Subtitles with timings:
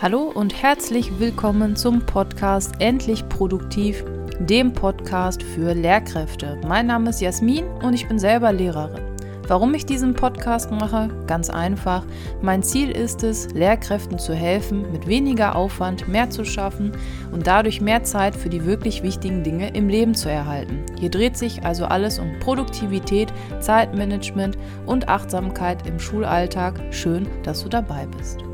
[0.00, 4.04] Hallo und herzlich willkommen zum Podcast Endlich Produktiv,
[4.38, 6.56] dem Podcast für Lehrkräfte.
[6.68, 9.02] Mein Name ist Jasmin und ich bin selber Lehrerin.
[9.48, 11.08] Warum ich diesen Podcast mache?
[11.26, 12.04] Ganz einfach.
[12.42, 16.92] Mein Ziel ist es, Lehrkräften zu helfen, mit weniger Aufwand mehr zu schaffen
[17.32, 20.86] und dadurch mehr Zeit für die wirklich wichtigen Dinge im Leben zu erhalten.
[21.00, 24.56] Hier dreht sich also alles um Produktivität, Zeitmanagement
[24.86, 26.80] und Achtsamkeit im Schulalltag.
[26.92, 28.47] Schön, dass du dabei bist.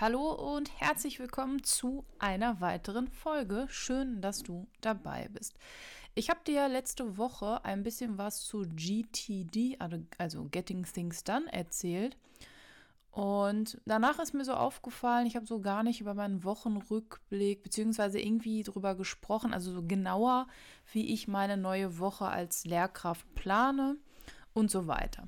[0.00, 3.66] Hallo und herzlich willkommen zu einer weiteren Folge.
[3.68, 5.56] Schön, dass du dabei bist.
[6.14, 11.52] Ich habe dir letzte Woche ein bisschen was zu GTD, also, also Getting Things Done,
[11.52, 12.16] erzählt.
[13.10, 18.20] Und danach ist mir so aufgefallen, ich habe so gar nicht über meinen Wochenrückblick beziehungsweise
[18.20, 20.46] irgendwie drüber gesprochen, also so genauer,
[20.92, 23.96] wie ich meine neue Woche als Lehrkraft plane
[24.54, 25.26] und so weiter.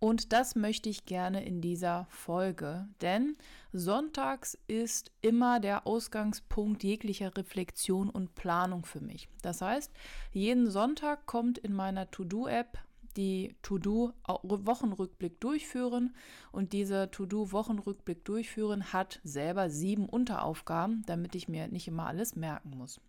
[0.00, 3.36] Und das möchte ich gerne in dieser Folge, denn
[3.70, 9.28] sonntags ist immer der Ausgangspunkt jeglicher Reflexion und Planung für mich.
[9.42, 9.92] Das heißt,
[10.32, 12.78] jeden Sonntag kommt in meiner To-Do-App
[13.18, 16.14] die To-Do-Wochenrückblick durchführen
[16.50, 22.70] und dieser To-Do-Wochenrückblick durchführen hat selber sieben Unteraufgaben, damit ich mir nicht immer alles merken
[22.70, 23.02] muss.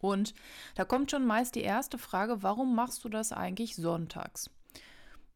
[0.00, 0.34] Und
[0.74, 4.50] da kommt schon meist die erste Frage, warum machst du das eigentlich sonntags?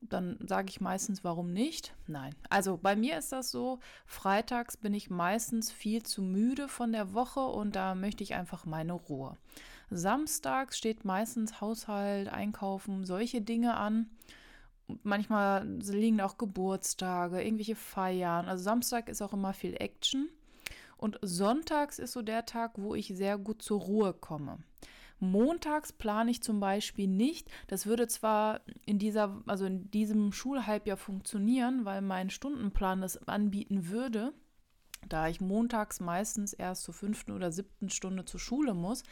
[0.01, 1.95] Dann sage ich meistens, warum nicht?
[2.07, 2.35] Nein.
[2.49, 7.15] Also bei mir ist das so, freitags bin ich meistens viel zu müde von der
[7.15, 9.37] Woche und da möchte ich einfach meine Ruhe.
[9.91, 14.11] Samstags steht meistens Haushalt, Einkaufen, solche Dinge an.
[15.03, 18.49] Manchmal liegen auch Geburtstage, irgendwelche Feiern.
[18.49, 20.29] Also Samstag ist auch immer viel Action.
[20.97, 24.59] Und sonntags ist so der Tag, wo ich sehr gut zur Ruhe komme.
[25.21, 27.51] Montags plane ich zum Beispiel nicht.
[27.67, 33.89] Das würde zwar in dieser, also in diesem Schulhalbjahr funktionieren, weil mein Stundenplan das anbieten
[33.89, 34.33] würde,
[35.09, 39.03] da ich montags meistens erst zur fünften oder siebten Stunde zur Schule muss.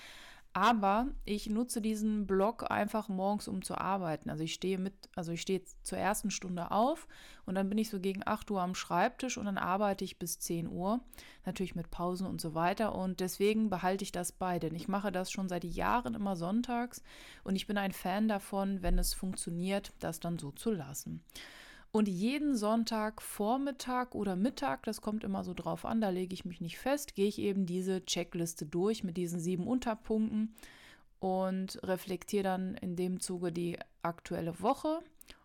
[0.57, 4.31] Aber ich nutze diesen Blog einfach morgens, um zu arbeiten.
[4.31, 7.09] Also ich stehe mit, also ich stehe zur ersten Stunde auf
[7.45, 10.39] und dann bin ich so gegen 8 Uhr am Schreibtisch und dann arbeite ich bis
[10.39, 11.01] 10 Uhr.
[11.45, 12.95] Natürlich mit Pausen und so weiter.
[12.95, 17.03] Und deswegen behalte ich das bei, denn ich mache das schon seit Jahren immer sonntags
[17.45, 21.23] und ich bin ein Fan davon, wenn es funktioniert, das dann so zu lassen.
[21.93, 26.45] Und jeden Sonntag Vormittag oder Mittag, das kommt immer so drauf an, da lege ich
[26.45, 30.55] mich nicht fest, gehe ich eben diese Checkliste durch mit diesen sieben Unterpunkten
[31.21, 35.01] und reflektiere dann in dem Zuge die aktuelle Woche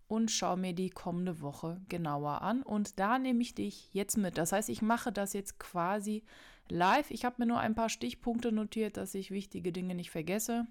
[0.08, 2.64] und schaue mir die kommende Woche genauer an.
[2.64, 4.38] Und da nehme ich dich jetzt mit.
[4.38, 6.24] Das heißt, ich mache das jetzt quasi
[6.68, 7.10] live.
[7.12, 10.68] Ich habe mir nur ein paar Stichpunkte notiert, dass ich wichtige Dinge nicht vergesse.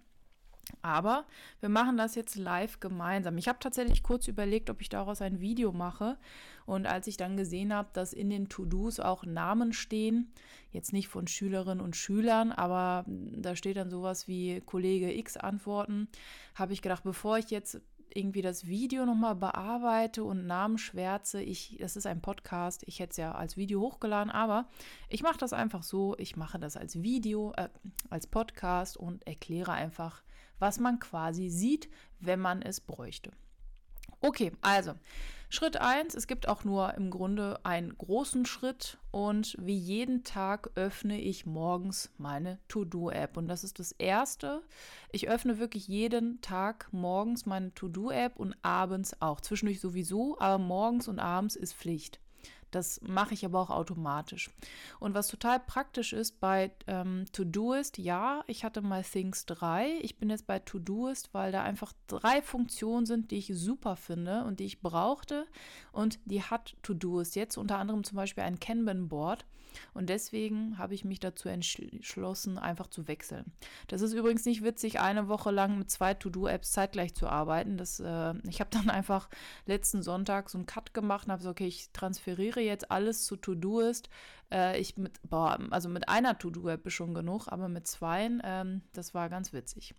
[0.83, 1.27] Aber
[1.61, 3.39] wir machen das jetzt live gemeinsam.
[3.39, 6.17] Ich habe tatsächlich kurz überlegt, ob ich daraus ein Video mache.
[6.67, 10.33] Und als ich dann gesehen habe, dass in den To-Dos auch Namen stehen,
[10.73, 16.09] jetzt nicht von Schülerinnen und Schülern, aber da steht dann sowas wie Kollege X antworten,
[16.55, 17.81] habe ich gedacht, bevor ich jetzt
[18.15, 21.43] irgendwie das Video nochmal bearbeite und Namen schwärze.
[21.43, 24.69] Ich, das ist ein Podcast, ich hätte es ja als Video hochgeladen, aber
[25.09, 26.17] ich mache das einfach so.
[26.19, 27.69] Ich mache das als Video, äh,
[28.09, 30.23] als Podcast und erkläre einfach
[30.61, 31.89] was man quasi sieht,
[32.21, 33.33] wenn man es bräuchte.
[34.21, 34.95] Okay, also
[35.53, 40.71] Schritt 1, es gibt auch nur im Grunde einen großen Schritt und wie jeden Tag
[40.77, 44.63] öffne ich morgens meine To-Do-App und das ist das Erste.
[45.11, 49.41] Ich öffne wirklich jeden Tag morgens meine To-Do-App und abends auch.
[49.41, 52.21] Zwischendurch sowieso, aber morgens und abends ist Pflicht.
[52.71, 54.51] Das mache ich aber auch automatisch.
[54.99, 59.99] Und was total praktisch ist bei ähm, Todoist, ja, ich hatte mal Things 3.
[60.03, 64.45] Ich bin jetzt bei Todoist, weil da einfach drei Funktionen sind, die ich super finde
[64.45, 65.47] und die ich brauchte.
[65.93, 69.45] Und die hat Todoist jetzt unter anderem zum Beispiel ein Kanban-Board.
[69.95, 73.53] Und deswegen habe ich mich dazu entschlossen, einfach zu wechseln.
[73.89, 77.77] Das ist übrigens nicht witzig, eine Woche lang mit zwei To-Do-Apps zeitgleich zu arbeiten.
[77.77, 79.29] Das, äh, ich habe dann einfach
[79.67, 83.37] letzten Sonntag so einen Cut gemacht und habe gesagt, okay, ich transferiere jetzt alles zu
[83.37, 84.09] To-Do-Ist.
[84.53, 88.83] Äh, ich mit, boah, also mit einer To-Do-App ist schon genug, aber mit zweien, ähm,
[88.93, 89.95] das war ganz witzig.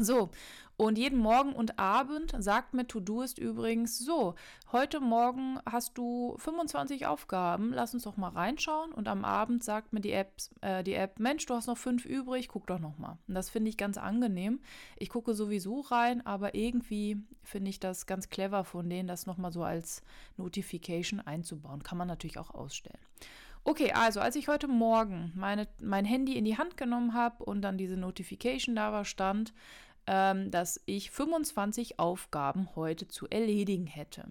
[0.00, 0.30] So,
[0.76, 4.36] und jeden Morgen und Abend sagt mir To-Do ist übrigens so,
[4.70, 8.92] heute Morgen hast du 25 Aufgaben, lass uns doch mal reinschauen.
[8.92, 12.04] Und am Abend sagt mir die App, äh, die App Mensch, du hast noch fünf
[12.04, 13.18] übrig, guck doch noch mal.
[13.26, 14.60] Und das finde ich ganz angenehm.
[14.96, 19.50] Ich gucke sowieso rein, aber irgendwie finde ich das ganz clever von denen, das nochmal
[19.50, 20.04] so als
[20.36, 21.82] Notification einzubauen.
[21.82, 23.00] Kann man natürlich auch ausstellen.
[23.64, 27.62] Okay, also als ich heute Morgen meine, mein Handy in die Hand genommen habe und
[27.62, 29.52] dann diese Notification da war, stand,
[30.08, 34.24] ähm, dass ich 25 Aufgaben heute zu erledigen hätte.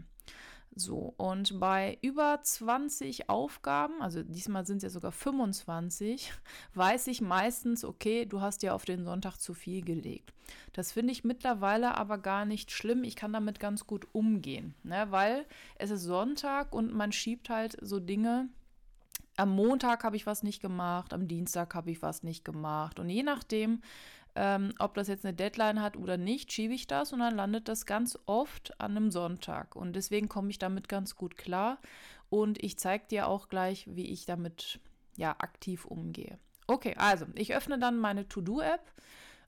[0.76, 6.34] So, und bei über 20 Aufgaben, also diesmal sind es ja sogar 25,
[6.74, 10.34] weiß ich meistens, okay, du hast ja auf den Sonntag zu viel gelegt.
[10.74, 13.04] Das finde ich mittlerweile aber gar nicht schlimm.
[13.04, 15.08] Ich kann damit ganz gut umgehen, ne?
[15.10, 15.46] weil
[15.76, 18.50] es ist Sonntag und man schiebt halt so Dinge.
[19.36, 23.00] Am Montag habe ich was nicht gemacht, am Dienstag habe ich was nicht gemacht.
[23.00, 23.82] Und je nachdem,
[24.38, 27.68] ähm, ob das jetzt eine Deadline hat oder nicht, schiebe ich das und dann landet
[27.68, 29.76] das ganz oft an einem Sonntag.
[29.76, 31.80] Und deswegen komme ich damit ganz gut klar.
[32.30, 34.80] Und ich zeige dir auch gleich, wie ich damit
[35.16, 36.38] ja aktiv umgehe.
[36.68, 38.92] Okay, also ich öffne dann meine To-Do-App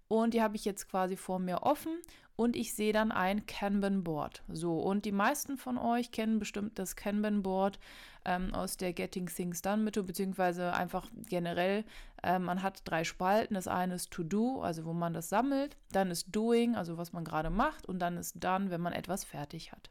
[0.07, 1.91] und die habe ich jetzt quasi vor mir offen
[2.39, 4.43] und ich sehe dann ein Kanban-Board.
[4.47, 7.79] So, und die meisten von euch kennen bestimmt das Kanban-Board
[8.23, 11.83] ähm, aus der Getting Things Done Methode, beziehungsweise einfach generell,
[12.23, 13.55] äh, man hat drei Spalten.
[13.55, 17.11] Das eine ist To Do, also wo man das sammelt, dann ist Doing, also was
[17.11, 19.89] man gerade macht, und dann ist Done, wenn man etwas fertig hat.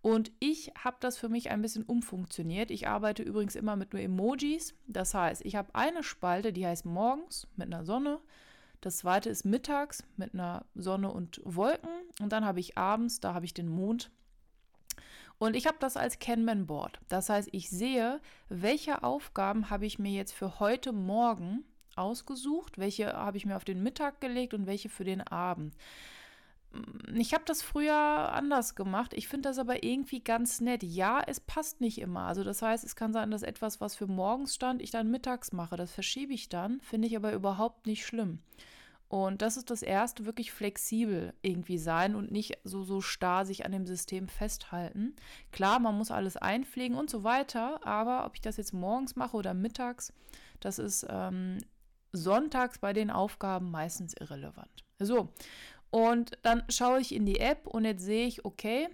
[0.00, 2.70] Und ich habe das für mich ein bisschen umfunktioniert.
[2.70, 4.76] Ich arbeite übrigens immer mit nur Emojis.
[4.86, 8.20] Das heißt, ich habe eine Spalte, die heißt morgens mit einer Sonne.
[8.84, 11.88] Das zweite ist mittags mit einer Sonne und Wolken.
[12.20, 14.10] Und dann habe ich abends, da habe ich den Mond.
[15.38, 17.00] Und ich habe das als Kanban-Board.
[17.08, 18.20] Das heißt, ich sehe,
[18.50, 21.64] welche Aufgaben habe ich mir jetzt für heute Morgen
[21.96, 25.74] ausgesucht, welche habe ich mir auf den Mittag gelegt und welche für den Abend.
[27.14, 29.14] Ich habe das früher anders gemacht.
[29.14, 30.82] Ich finde das aber irgendwie ganz nett.
[30.82, 32.24] Ja, es passt nicht immer.
[32.24, 35.52] Also das heißt, es kann sein, dass etwas, was für morgens stand, ich dann mittags
[35.52, 35.78] mache.
[35.78, 36.82] Das verschiebe ich dann.
[36.82, 38.40] Finde ich aber überhaupt nicht schlimm.
[39.14, 43.64] Und das ist das erste, wirklich flexibel irgendwie sein und nicht so, so starr sich
[43.64, 45.14] an dem System festhalten.
[45.52, 49.36] Klar, man muss alles einpflegen und so weiter, aber ob ich das jetzt morgens mache
[49.36, 50.12] oder mittags,
[50.58, 51.58] das ist ähm,
[52.10, 54.84] sonntags bei den Aufgaben meistens irrelevant.
[54.98, 55.28] So,
[55.92, 58.88] und dann schaue ich in die App und jetzt sehe ich, okay,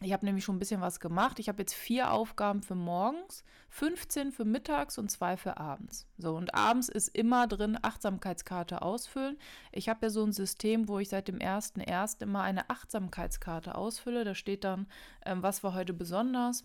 [0.00, 1.38] ich habe nämlich schon ein bisschen was gemacht.
[1.38, 6.06] Ich habe jetzt vier Aufgaben für morgens, 15 für mittags und zwei für abends.
[6.18, 9.38] So, und abends ist immer drin Achtsamkeitskarte ausfüllen.
[9.72, 12.22] Ich habe ja so ein System, wo ich seit dem 1.1.
[12.22, 14.24] immer eine Achtsamkeitskarte ausfülle.
[14.24, 14.86] Da steht dann,
[15.24, 16.64] ähm, was war heute besonders.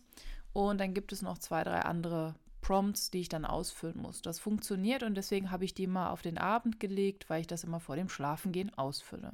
[0.52, 4.22] Und dann gibt es noch zwei, drei andere Prompts, die ich dann ausfüllen muss.
[4.22, 7.64] Das funktioniert und deswegen habe ich die mal auf den Abend gelegt, weil ich das
[7.64, 9.31] immer vor dem Schlafengehen ausfülle.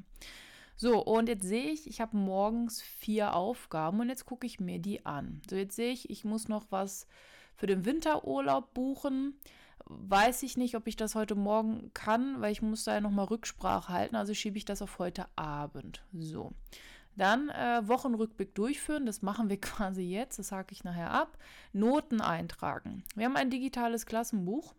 [0.78, 4.80] So, und jetzt sehe ich, ich habe morgens vier Aufgaben und jetzt gucke ich mir
[4.80, 5.42] die an.
[5.50, 7.08] So, jetzt sehe ich, ich muss noch was
[7.56, 9.40] für den Winterurlaub buchen.
[9.86, 13.26] Weiß ich nicht, ob ich das heute Morgen kann, weil ich muss da ja nochmal
[13.26, 14.16] Rücksprache halten.
[14.16, 16.04] Also schiebe ich das auf heute Abend.
[16.12, 16.52] So.
[17.16, 21.38] Dann äh, Wochenrückblick durchführen, das machen wir quasi jetzt, das hake ich nachher ab.
[21.72, 23.04] Noten eintragen.
[23.16, 24.74] Wir haben ein digitales Klassenbuch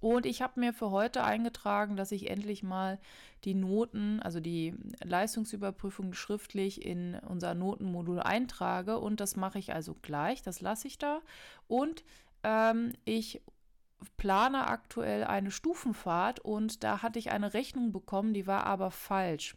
[0.00, 2.98] und ich habe mir für heute eingetragen, dass ich endlich mal
[3.44, 8.98] die Noten, also die Leistungsüberprüfung schriftlich in unser Notenmodul eintrage.
[8.98, 11.20] Und das mache ich also gleich, das lasse ich da.
[11.68, 12.04] Und
[12.42, 13.42] ähm, ich
[14.16, 19.56] plane aktuell eine Stufenfahrt und da hatte ich eine Rechnung bekommen, die war aber falsch.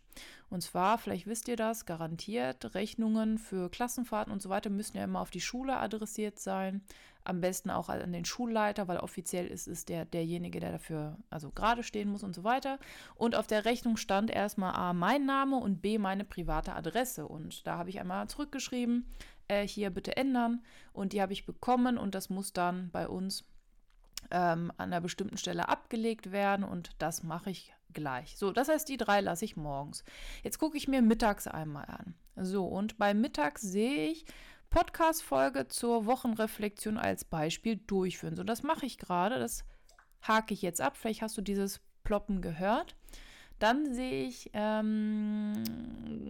[0.50, 5.04] Und zwar, vielleicht wisst ihr das, garantiert, Rechnungen für Klassenfahrten und so weiter müssen ja
[5.04, 6.82] immer auf die Schule adressiert sein.
[7.30, 11.52] Am besten auch an den Schulleiter, weil offiziell ist es der, derjenige, der dafür also
[11.52, 12.80] gerade stehen muss und so weiter.
[13.14, 17.28] Und auf der Rechnung stand erstmal A mein Name und B meine private Adresse.
[17.28, 19.06] Und da habe ich einmal zurückgeschrieben,
[19.48, 20.64] äh, hier bitte ändern.
[20.92, 23.46] Und die habe ich bekommen und das muss dann bei uns
[24.32, 28.38] ähm, an einer bestimmten Stelle abgelegt werden und das mache ich gleich.
[28.38, 30.04] So, das heißt, die drei lasse ich morgens.
[30.44, 32.16] Jetzt gucke ich mir mittags einmal an.
[32.36, 34.26] So, und bei Mittags sehe ich
[34.70, 38.36] Podcast-Folge zur Wochenreflexion als Beispiel durchführen.
[38.36, 39.40] So, das mache ich gerade.
[39.40, 39.66] Das
[40.22, 40.96] hake ich jetzt ab.
[40.98, 42.96] Vielleicht hast du dieses Ploppen gehört.
[43.60, 45.64] Dann sehe ich ähm,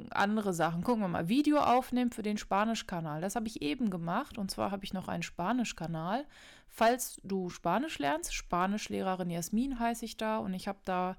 [0.10, 0.84] andere Sachen.
[0.84, 1.30] Gucken wir mal.
[1.30, 3.22] Video aufnehmen für den Spanisch-Kanal.
[3.22, 4.40] Das habe ich eben gemacht.
[4.40, 6.26] Und zwar habe ich noch einen Spanisch-Kanal.
[6.68, 10.40] Falls du Spanisch lernst, Spanischlehrerin Jasmin heiße ich da.
[10.40, 11.18] Und ich habe da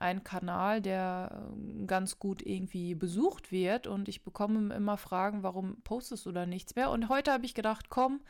[0.00, 3.86] einen Kanal, der äh, ganz gut irgendwie besucht wird.
[3.86, 6.90] Und ich bekomme immer Fragen, warum postest du da nichts mehr?
[6.90, 8.20] Und heute habe ich gedacht, komm,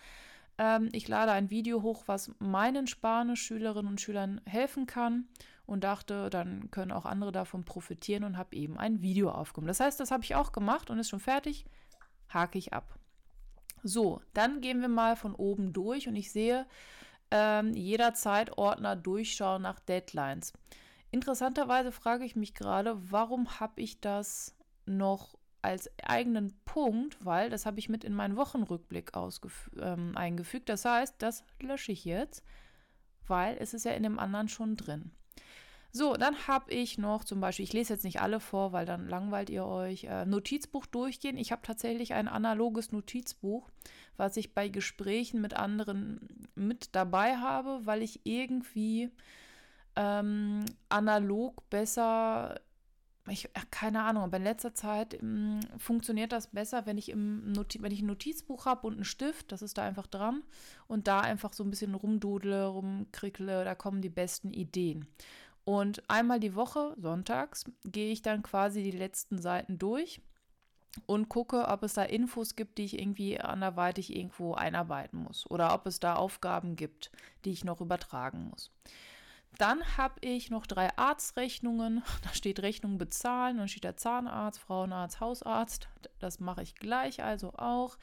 [0.59, 5.29] ähm, ich lade ein Video hoch, was meinen Spanisch-Schülerinnen und Schülern helfen kann
[5.65, 9.69] und dachte, dann können auch andere davon profitieren und habe eben ein Video aufgenommen.
[9.69, 11.65] Das heißt, das habe ich auch gemacht und ist schon fertig.
[12.29, 12.99] Hake ich ab.
[13.83, 16.67] So, dann gehen wir mal von oben durch und ich sehe
[17.31, 20.53] ähm, jederzeit Ordner durchschauen nach Deadlines.
[21.11, 24.55] Interessanterweise frage ich mich gerade, warum habe ich das
[24.87, 29.13] noch als eigenen Punkt, weil das habe ich mit in meinen Wochenrückblick
[29.79, 30.69] ähm, eingefügt.
[30.69, 32.43] Das heißt, das lösche ich jetzt,
[33.27, 35.11] weil es ist ja in dem anderen schon drin.
[35.93, 39.09] So, dann habe ich noch zum Beispiel, ich lese jetzt nicht alle vor, weil dann
[39.09, 41.37] langweilt ihr euch, äh, Notizbuch durchgehen.
[41.37, 43.69] Ich habe tatsächlich ein analoges Notizbuch,
[44.17, 49.11] was ich bei Gesprächen mit anderen mit dabei habe, weil ich irgendwie
[49.97, 52.61] ähm, analog besser
[53.29, 57.83] ich, keine Ahnung, aber in letzter Zeit ähm, funktioniert das besser, wenn ich, im Noti
[57.83, 60.43] wenn ich ein Notizbuch habe und einen Stift, das ist da einfach dran,
[60.87, 65.07] und da einfach so ein bisschen rumdudle, rumkrickle, da kommen die besten Ideen.
[65.65, 70.21] Und einmal die Woche, sonntags, gehe ich dann quasi die letzten Seiten durch
[71.07, 75.75] und gucke, ob es da Infos gibt, die ich irgendwie anderweitig irgendwo einarbeiten muss oder
[75.75, 77.13] ob es da Aufgaben gibt,
[77.45, 78.73] die ich noch übertragen muss.
[79.59, 82.03] Dann habe ich noch drei Arztrechnungen.
[82.23, 85.89] Da steht Rechnung bezahlen, dann steht der Zahnarzt, Frauenarzt, Hausarzt.
[86.19, 87.99] Das mache ich gleich also auch.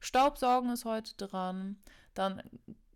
[0.00, 1.76] Staubsaugen ist heute dran.
[2.14, 2.42] Dann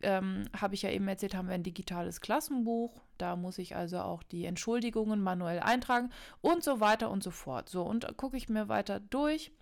[0.02, 3.00] ähm, habe ich ja eben erzählt, haben wir ein digitales Klassenbuch.
[3.18, 6.10] Da muss ich also auch die Entschuldigungen manuell eintragen
[6.40, 7.68] und so weiter und so fort.
[7.68, 9.52] So, und gucke ich mir weiter durch.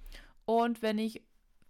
[0.44, 1.22] Und wenn ich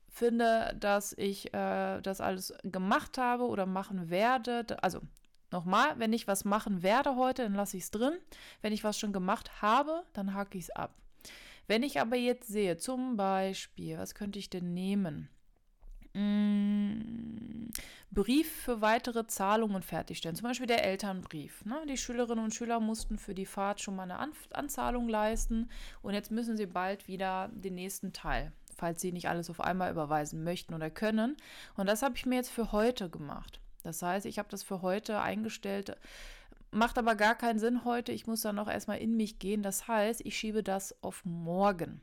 [0.08, 5.00] finde, dass ich äh, das alles gemacht habe oder machen werde, also
[5.54, 8.18] nochmal, wenn ich was machen werde heute, dann lasse ich es drin.
[8.60, 10.94] Wenn ich was schon gemacht habe, dann hake ich es ab.
[11.66, 15.30] Wenn ich aber jetzt sehe, zum Beispiel, was könnte ich denn nehmen?
[16.12, 17.70] Mm,
[18.14, 20.36] Brief für weitere Zahlungen fertigstellen.
[20.36, 21.64] Zum Beispiel der Elternbrief.
[21.64, 21.82] Ne?
[21.88, 25.68] Die Schülerinnen und Schüler mussten für die Fahrt schon mal eine An Anzahlung leisten
[26.00, 29.90] und jetzt müssen sie bald wieder den nächsten Teil, falls sie nicht alles auf einmal
[29.90, 31.36] überweisen möchten oder können.
[31.76, 33.60] Und das habe ich mir jetzt für heute gemacht.
[33.84, 35.96] Das heißt, ich habe das für heute eingestellt.
[36.72, 38.10] Macht aber gar keinen Sinn heute.
[38.10, 39.62] Ich muss dann noch erstmal in mich gehen.
[39.62, 42.00] Das heißt, ich schiebe das auf morgen.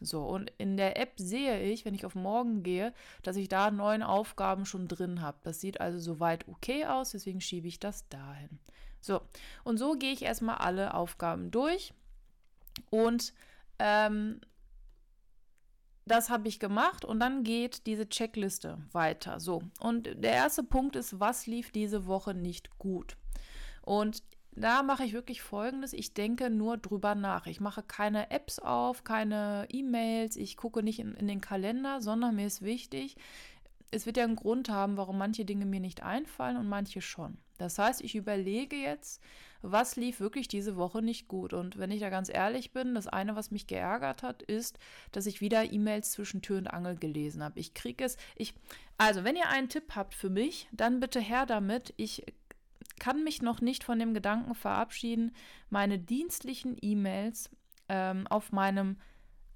[0.00, 3.70] So, und in der App sehe ich, wenn ich auf morgen gehe, dass ich da
[3.70, 5.38] neun Aufgaben schon drin habe.
[5.44, 8.58] Das sieht also soweit okay aus, deswegen schiebe ich das dahin.
[9.00, 9.20] So,
[9.64, 11.94] und so gehe ich erstmal alle Aufgaben durch
[12.90, 13.32] und
[13.78, 14.40] ähm,
[16.04, 19.40] das habe ich gemacht und dann geht diese Checkliste weiter.
[19.40, 23.16] So, und der erste Punkt ist, was lief diese Woche nicht gut?
[23.82, 24.22] Und
[24.54, 25.92] da mache ich wirklich Folgendes.
[25.92, 27.46] Ich denke nur drüber nach.
[27.46, 32.36] Ich mache keine Apps auf, keine E-Mails, ich gucke nicht in, in, den Kalender, sondern
[32.36, 33.16] mir ist wichtig,
[33.90, 37.38] es wird ja einen Grund haben, warum manche Dinge mir nicht einfallen und manche schon.
[37.58, 39.22] Das heißt, ich überlege jetzt,
[39.62, 41.52] was lief wirklich diese Woche nicht gut.
[41.52, 44.78] Und wenn ich da ganz ehrlich bin, das eine, was mich geärgert hat, ist,
[45.12, 47.58] dass ich wieder E-Mails zwischen Tür und Angel gelesen habe.
[47.58, 48.54] Ich kriege es, ich,
[48.98, 51.94] also wenn ihr einen Tipp habt für mich, dann bitte her damit.
[51.96, 52.24] Ich
[52.98, 55.32] kann mich noch nicht von dem Gedanken verabschieden,
[55.70, 57.50] meine dienstlichen E-Mails
[57.88, 58.96] ähm, auf meinem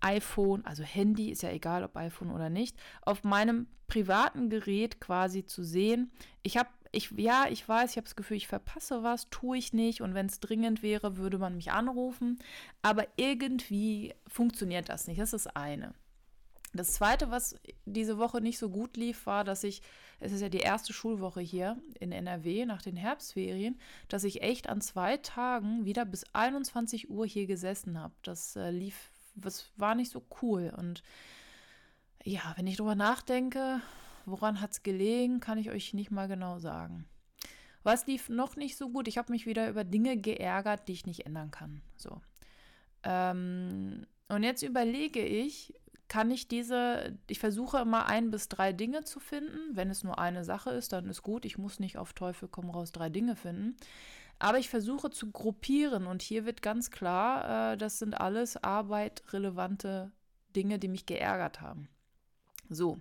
[0.00, 5.46] iPhone, also Handy, ist ja egal, ob iPhone oder nicht, auf meinem privaten Gerät quasi
[5.46, 6.10] zu sehen.
[6.42, 9.72] Ich habe, ich, ja, ich weiß, ich habe das Gefühl, ich verpasse was, tue ich
[9.72, 12.38] nicht und wenn es dringend wäre, würde man mich anrufen,
[12.82, 15.20] aber irgendwie funktioniert das nicht.
[15.20, 15.94] Das ist das eine.
[16.76, 19.82] Das zweite, was diese Woche nicht so gut lief, war, dass ich,
[20.20, 23.78] es ist ja die erste Schulwoche hier in NRW nach den Herbstferien,
[24.08, 28.14] dass ich echt an zwei Tagen wieder bis 21 Uhr hier gesessen habe.
[28.22, 30.72] Das äh, lief, das war nicht so cool.
[30.76, 31.02] Und
[32.24, 33.80] ja, wenn ich drüber nachdenke,
[34.26, 37.06] woran hat es gelegen, kann ich euch nicht mal genau sagen.
[37.82, 39.06] Was lief noch nicht so gut?
[39.06, 41.82] Ich habe mich wieder über Dinge geärgert, die ich nicht ändern kann.
[41.96, 42.20] So.
[43.04, 45.72] Ähm, und jetzt überlege ich,
[46.08, 49.74] kann ich diese, ich versuche immer ein bis drei Dinge zu finden.
[49.74, 51.44] Wenn es nur eine Sache ist, dann ist gut.
[51.44, 53.76] Ich muss nicht auf Teufel komm raus drei Dinge finden.
[54.38, 60.12] Aber ich versuche zu gruppieren und hier wird ganz klar, äh, das sind alles arbeitrelevante
[60.54, 61.88] Dinge, die mich geärgert haben.
[62.68, 62.98] So.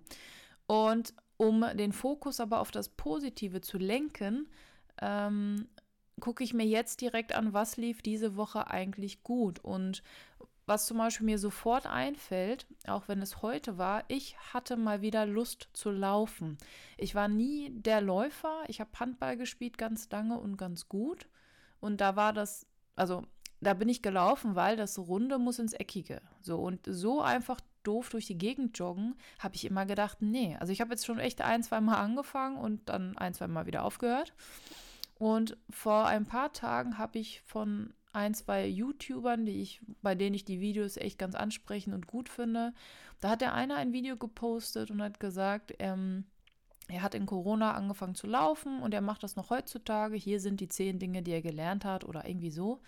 [0.68, 4.50] Und um den Fokus aber auf das Positive zu lenken,
[5.02, 5.68] ähm,
[6.20, 10.02] gucke ich mir jetzt direkt an, was lief diese Woche eigentlich gut und
[10.68, 15.26] was zum Beispiel mir sofort einfällt, auch wenn es heute war, ich hatte mal wieder
[15.26, 16.58] Lust zu laufen.
[16.98, 18.64] Ich war nie der Läufer.
[18.68, 21.28] Ich habe Handball gespielt ganz lange und ganz gut.
[21.80, 23.24] Und da war das, also
[23.62, 26.22] da bin ich gelaufen, weil das Runde muss ins Eckige.
[26.42, 30.58] So und so einfach doof durch die Gegend joggen, habe ich immer gedacht, nee.
[30.60, 33.66] Also ich habe jetzt schon echt ein, zwei Mal angefangen und dann ein, zwei Mal
[33.66, 34.34] wieder aufgehört.
[35.18, 40.36] Und vor ein paar Tagen habe ich von ein, zwei YouTubern, die ich, bei denen
[40.36, 42.74] ich die Videos echt ganz ansprechend und gut finde.
[43.20, 46.26] Da hat der eine ein Video gepostet und hat gesagt, ähm,
[46.88, 50.16] er hat in Corona angefangen zu laufen und er macht das noch heutzutage.
[50.16, 52.82] Hier sind die zehn Dinge, die er gelernt hat oder irgendwie so.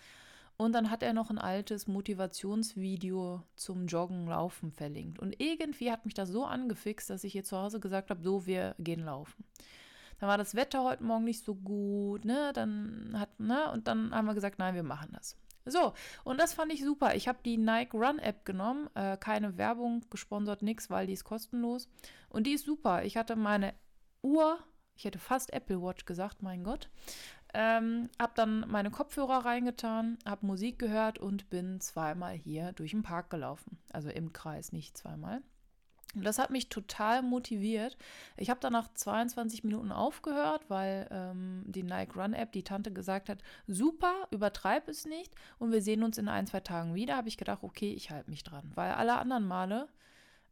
[0.60, 5.20] Und dann hat er noch ein altes Motivationsvideo zum Joggen, Laufen verlinkt.
[5.20, 8.44] Und irgendwie hat mich das so angefixt, dass ich hier zu Hause gesagt habe, so,
[8.44, 9.44] wir gehen laufen.
[10.18, 12.50] dann war das Wetter heute Morgen nicht so gut, ne?
[12.54, 13.70] Dann hat, ne?
[13.70, 15.36] Und dann haben wir gesagt, nein, wir machen das.
[15.64, 15.92] So,
[16.24, 17.14] und das fand ich super.
[17.14, 21.24] Ich habe die Nike Run App genommen, äh, keine Werbung, gesponsert, nix, weil die ist
[21.24, 21.88] kostenlos.
[22.30, 23.04] Und die ist super.
[23.04, 23.74] Ich hatte meine
[24.22, 24.58] Uhr,
[24.96, 26.90] ich hätte fast Apple Watch gesagt, mein Gott.
[27.54, 33.02] Ähm, hab dann meine Kopfhörer reingetan, hab Musik gehört und bin zweimal hier durch den
[33.02, 33.78] Park gelaufen.
[33.90, 35.42] Also im Kreis, nicht zweimal.
[36.14, 37.96] Und das hat mich total motiviert.
[38.36, 42.92] Ich habe dann nach 22 Minuten aufgehört, weil ähm, die Nike Run App, die Tante
[42.92, 47.16] gesagt hat, super, übertreib es nicht und wir sehen uns in ein, zwei Tagen wieder.
[47.16, 48.72] Habe ich gedacht, okay, ich halte mich dran.
[48.74, 49.88] Weil alle anderen Male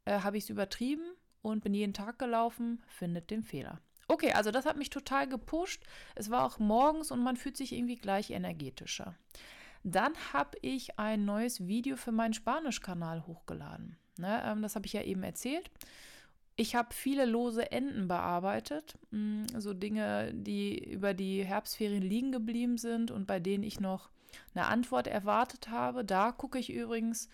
[0.05, 1.05] äh, habe ich es übertrieben
[1.41, 3.81] und bin jeden Tag gelaufen, findet den Fehler.
[4.09, 5.83] Okay, also das hat mich total gepusht.
[6.15, 9.15] Es war auch morgens und man fühlt sich irgendwie gleich energetischer.
[9.83, 13.97] Dann habe ich ein neues Video für meinen Spanisch-Kanal hochgeladen.
[14.19, 15.71] Ne, ähm, das habe ich ja eben erzählt.
[16.57, 22.79] Ich habe viele lose Enden bearbeitet, mm, so Dinge, die über die Herbstferien liegen geblieben
[22.79, 24.09] sind und bei denen ich noch
[24.55, 26.05] eine Antwort erwartet habe.
[26.05, 27.29] Da gucke ich übrigens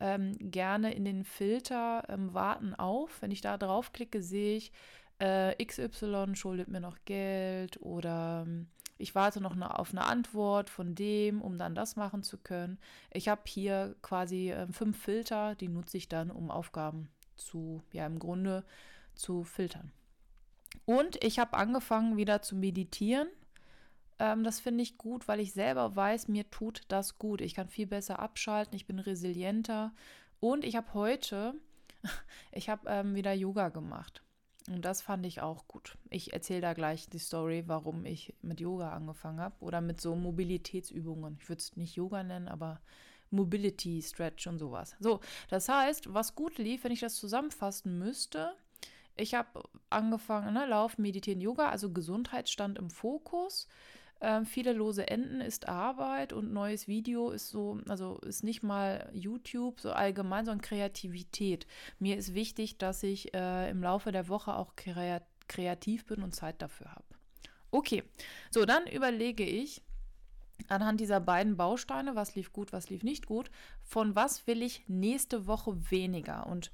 [0.00, 3.20] ähm, gerne in den Filter ähm, Warten auf.
[3.20, 4.72] Wenn ich da draufklicke, sehe ich,
[5.18, 10.70] äh, XY schuldet mir noch Geld oder ähm, ich warte noch eine, auf eine Antwort
[10.70, 12.78] von dem, um dann das machen zu können.
[13.12, 18.06] Ich habe hier quasi äh, fünf Filter, die nutze ich dann, um Aufgaben zu, ja,
[18.06, 18.64] im Grunde
[19.14, 19.92] zu filtern.
[20.84, 23.28] Und ich habe angefangen wieder zu meditieren.
[24.18, 27.40] Ähm, das finde ich gut, weil ich selber weiß, mir tut das gut.
[27.40, 29.92] Ich kann viel besser abschalten, ich bin resilienter.
[30.40, 31.54] Und ich habe heute,
[32.52, 34.22] ich habe ähm, wieder Yoga gemacht.
[34.68, 35.96] Und das fand ich auch gut.
[36.10, 40.14] Ich erzähle da gleich die Story, warum ich mit Yoga angefangen habe oder mit so
[40.14, 41.38] Mobilitätsübungen.
[41.40, 42.80] Ich würde es nicht Yoga nennen, aber
[43.30, 44.96] Mobility Stretch und sowas.
[45.00, 48.52] So, das heißt, was gut lief, wenn ich das zusammenfassen müsste,
[49.16, 53.68] ich habe angefangen, ne, Laufen, Meditieren, Yoga, also Gesundheit stand im Fokus.
[54.20, 59.08] Ähm, viele lose Enden ist Arbeit und neues Video ist so, also ist nicht mal
[59.12, 61.66] YouTube so allgemein, sondern Kreativität.
[61.98, 64.74] Mir ist wichtig, dass ich äh, im Laufe der Woche auch
[65.46, 67.04] kreativ bin und Zeit dafür habe.
[67.70, 68.02] Okay,
[68.50, 69.82] so dann überlege ich
[70.66, 73.50] anhand dieser beiden Bausteine, was lief gut, was lief nicht gut,
[73.84, 76.72] von was will ich nächste Woche weniger und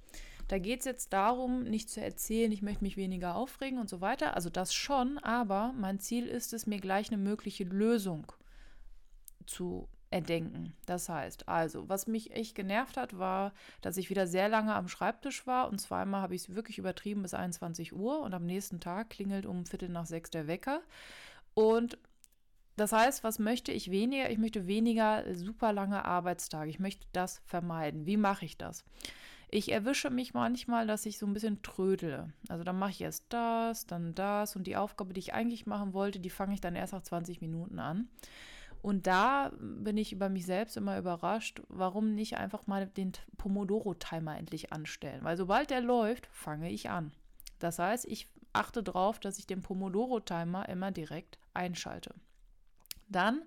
[0.48, 4.00] da geht es jetzt darum, nicht zu erzählen, ich möchte mich weniger aufregen und so
[4.00, 4.35] weiter.
[4.35, 8.30] Also das schon, aber mein Ziel ist es, mir gleich eine mögliche Lösung
[9.46, 10.74] zu erdenken.
[10.87, 14.87] Das heißt, also, was mich echt genervt hat, war, dass ich wieder sehr lange am
[14.87, 18.78] Schreibtisch war und zweimal habe ich es wirklich übertrieben bis 21 Uhr und am nächsten
[18.78, 20.83] Tag klingelt um Viertel nach sechs der Wecker.
[21.54, 21.98] Und
[22.76, 24.30] das heißt, was möchte ich weniger?
[24.30, 26.70] Ich möchte weniger super lange Arbeitstage.
[26.70, 28.07] Ich möchte das vermeiden.
[28.07, 28.85] Wie mache ich das?
[29.50, 32.33] Ich erwische mich manchmal, dass ich so ein bisschen trödele.
[32.48, 35.92] Also dann mache ich erst das, dann das und die Aufgabe, die ich eigentlich machen
[35.92, 38.09] wollte, die fange ich dann erst nach 20 Minuten an.
[38.83, 44.37] Und da bin ich über mich selbst immer überrascht, warum nicht einfach mal den Pomodoro-Timer
[44.37, 45.24] endlich anstellen.
[45.24, 47.12] Weil sobald der läuft, fange ich an.
[47.61, 52.14] Das heißt, ich achte darauf, dass ich den Pomodoro-Timer immer direkt einschalte.
[53.09, 53.42] Dann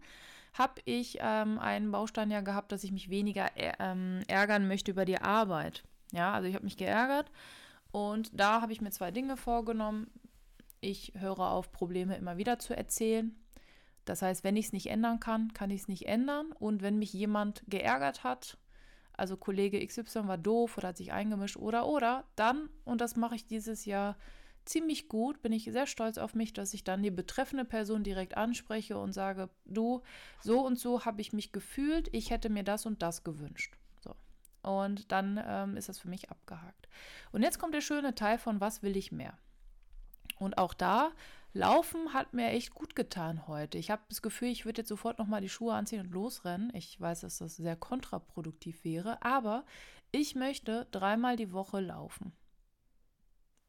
[0.58, 5.06] habe ich ähm, einen Baustein ja gehabt, dass ich mich weniger ähm, ärgern möchte über
[5.06, 5.84] die Arbeit.
[6.12, 7.32] Ja, also ich habe mich geärgert
[7.92, 10.08] und da habe ich mir zwei Dinge vorgenommen.
[10.80, 13.36] Ich höre auf, Probleme immer wieder zu erzählen.
[14.06, 16.54] Das heißt, wenn ich es nicht ändern kann, kann ich es nicht ändern.
[16.54, 18.58] Und wenn mich jemand geärgert hat,
[19.14, 23.36] also Kollege XY war doof oder hat sich eingemischt oder oder, dann, und das mache
[23.36, 24.16] ich dieses Jahr
[24.70, 28.38] ziemlich gut, bin ich sehr stolz auf mich, dass ich dann die betreffende Person direkt
[28.38, 30.02] anspreche und sage, du,
[30.42, 33.78] so und so habe ich mich gefühlt, ich hätte mir das und das gewünscht.
[34.64, 36.90] Und dann ähm, ist das für mich abgehakt.
[37.32, 39.38] Und jetzt kommt der schöne Teil von was will ich mehr?
[40.40, 41.12] Und auch da,
[41.54, 43.78] Laufen hat mir echt gut getan heute.
[43.78, 46.72] Ich habe das Gefühl, ich würde jetzt sofort nochmal die Schuhe anziehen und losrennen.
[46.76, 49.66] Ich weiß, dass das sehr kontraproduktiv wäre, aber
[50.12, 52.34] ich möchte dreimal die Woche laufen.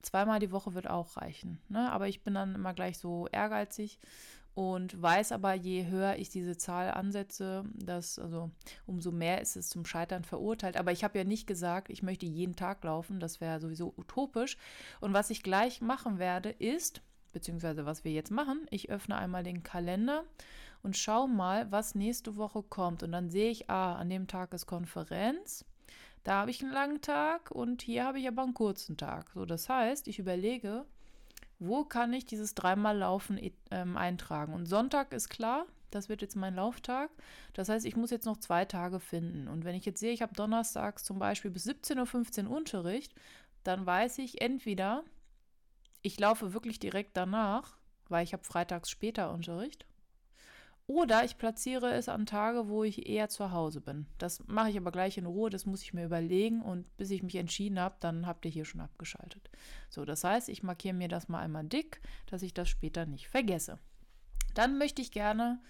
[0.02, 1.60] Zweimal die Woche wird auch reichen.
[1.68, 1.90] Ne?
[1.90, 3.98] Aber ich bin dann immer gleich so ehrgeizig
[4.58, 8.50] und weiß aber, je höher ich diese Zahl ansetze, dass, also
[8.86, 10.76] umso mehr ist es zum Scheitern verurteilt.
[10.76, 14.56] Aber ich habe ja nicht gesagt, ich möchte jeden Tag laufen, das wäre sowieso utopisch.
[15.00, 19.44] Und was ich gleich machen werde, ist, beziehungsweise was wir jetzt machen, ich öffne einmal
[19.44, 20.24] den Kalender
[20.82, 23.04] und schaue mal, was nächste Woche kommt.
[23.04, 25.64] Und dann sehe ich, ah, an dem Tag ist Konferenz.
[26.24, 29.30] Da habe ich einen langen Tag und hier habe ich aber einen kurzen Tag.
[29.34, 30.84] So, das heißt, ich überlege,
[31.58, 34.52] wo kann ich dieses dreimal Laufen ähm, eintragen?
[34.52, 37.10] Und Sonntag ist klar, das wird jetzt mein Lauftag.
[37.54, 39.48] Das heißt, ich muss jetzt noch zwei Tage finden.
[39.48, 43.14] Und wenn ich jetzt sehe, ich habe donnerstags zum Beispiel bis 17.15 Uhr Unterricht,
[43.64, 45.02] dann weiß ich entweder,
[46.02, 47.78] ich laufe wirklich direkt danach
[48.08, 49.86] weil ich habe freitags später Unterricht.
[50.88, 54.06] Oder ich platziere es an Tage, wo ich eher zu Hause bin.
[54.16, 57.22] Das mache ich aber gleich in Ruhe, das muss ich mir überlegen und bis ich
[57.22, 59.50] mich entschieden habe, dann habt ihr hier schon abgeschaltet.
[59.90, 63.28] So, das heißt, ich markiere mir das mal einmal dick, dass ich das später nicht
[63.28, 63.78] vergesse.
[64.54, 65.60] Dann möchte ich gerne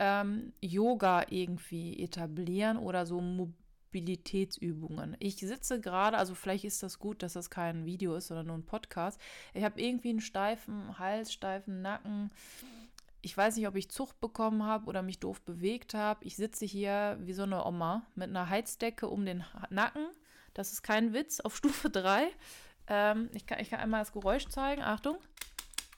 [0.00, 5.16] ähm, Yoga irgendwie etablieren oder so Mobilitätsübungen.
[5.20, 8.56] Ich sitze gerade, also vielleicht ist das gut, dass das kein Video ist, sondern nur
[8.56, 9.20] ein Podcast.
[9.52, 12.32] Ich habe irgendwie einen steifen Hals, steifen Nacken
[13.24, 16.22] ich weiß nicht, ob ich Zucht bekommen habe oder mich doof bewegt habe.
[16.24, 20.06] Ich sitze hier wie so eine Oma mit einer Heizdecke um den Nacken.
[20.52, 22.28] Das ist kein Witz, auf Stufe 3.
[22.86, 24.82] Ähm, ich, kann, ich kann einmal das Geräusch zeigen.
[24.82, 25.16] Achtung.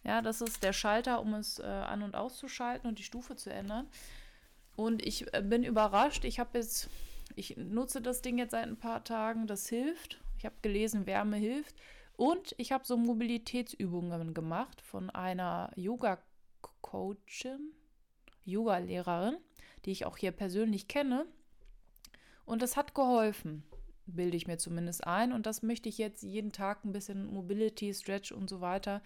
[0.05, 3.53] Ja, das ist der Schalter, um es äh, an- und auszuschalten und die Stufe zu
[3.53, 3.89] ändern.
[4.77, 6.25] Und ich äh, bin überrascht.
[6.25, 6.89] Ich habe jetzt,
[7.35, 9.49] ich nutze das Ding jetzt seit ein paar Tagen.
[9.49, 10.21] Das hilft.
[10.39, 11.75] Ich habe gelesen, Wärme hilft.
[12.17, 16.23] Und ich habe so Mobilitätsübungen gemacht von einer Yoga-
[16.87, 17.73] Coachin,
[18.45, 19.39] Yoga-Lehrerin,
[19.85, 21.27] die ich auch hier persönlich kenne.
[22.45, 23.65] Und das hat geholfen,
[24.07, 25.33] bilde ich mir zumindest ein.
[25.33, 29.03] Und das möchte ich jetzt jeden Tag ein bisschen Mobility, Stretch und so weiter.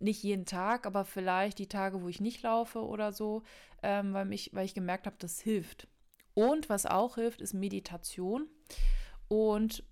[0.00, 3.44] Nicht jeden Tag, aber vielleicht die Tage, wo ich nicht laufe oder so,
[3.82, 5.86] ähm, weil, mich, weil ich gemerkt habe, das hilft.
[6.34, 8.48] Und was auch hilft, ist Meditation.
[9.28, 9.84] Und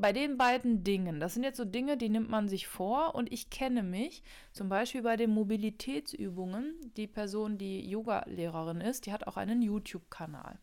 [0.00, 3.32] bei den beiden Dingen, das sind jetzt so Dinge, die nimmt man sich vor und
[3.32, 9.26] ich kenne mich, zum Beispiel bei den Mobilitätsübungen, die Person, die Yoga-Lehrerin ist, die hat
[9.26, 10.58] auch einen YouTube-Kanal.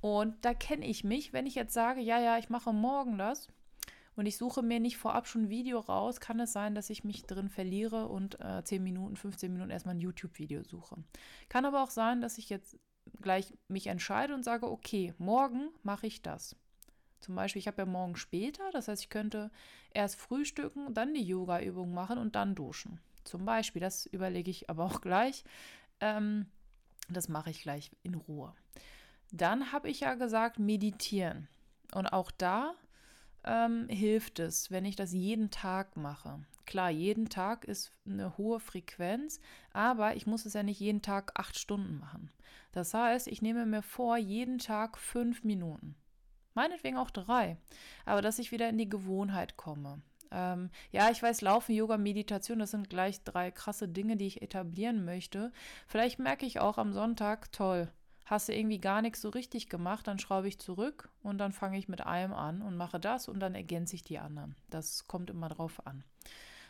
[0.00, 3.48] Und da kenne ich mich, wenn ich jetzt sage, ja, ja, ich mache morgen das
[4.16, 7.04] und ich suche mir nicht vorab schon ein Video raus, kann es sein, dass ich
[7.04, 10.96] mich drin verliere und äh, 10 Minuten, 15 Minuten erstmal ein YouTube-Video suche.
[11.48, 12.78] Kann aber auch sein, dass ich jetzt
[13.20, 16.56] gleich mich entscheide und sage, okay, morgen mache ich das.
[17.20, 19.50] Zum Beispiel, ich habe ja morgen später, das heißt, ich könnte
[19.92, 23.00] erst frühstücken, dann die Yoga-Übung machen und dann duschen.
[23.24, 25.44] Zum Beispiel, das überlege ich aber auch gleich.
[26.00, 26.46] Ähm,
[27.08, 28.54] das mache ich gleich in Ruhe.
[29.32, 31.48] Dann habe ich ja gesagt, meditieren.
[31.92, 32.74] Und auch da
[33.44, 36.40] ähm, hilft es, wenn ich das jeden Tag mache.
[36.66, 39.40] Klar, jeden Tag ist eine hohe Frequenz,
[39.72, 42.30] aber ich muss es ja nicht jeden Tag acht Stunden machen.
[42.72, 45.96] Das heißt, ich nehme mir vor, jeden Tag fünf Minuten.
[46.54, 47.56] Meinetwegen auch drei.
[48.04, 50.00] Aber dass ich wieder in die Gewohnheit komme.
[50.32, 54.42] Ähm, ja, ich weiß, Laufen, Yoga, Meditation, das sind gleich drei krasse Dinge, die ich
[54.42, 55.52] etablieren möchte.
[55.86, 57.88] Vielleicht merke ich auch am Sonntag, toll,
[58.26, 61.78] hast du irgendwie gar nichts so richtig gemacht, dann schraube ich zurück und dann fange
[61.78, 64.54] ich mit einem an und mache das und dann ergänze ich die anderen.
[64.68, 66.04] Das kommt immer drauf an.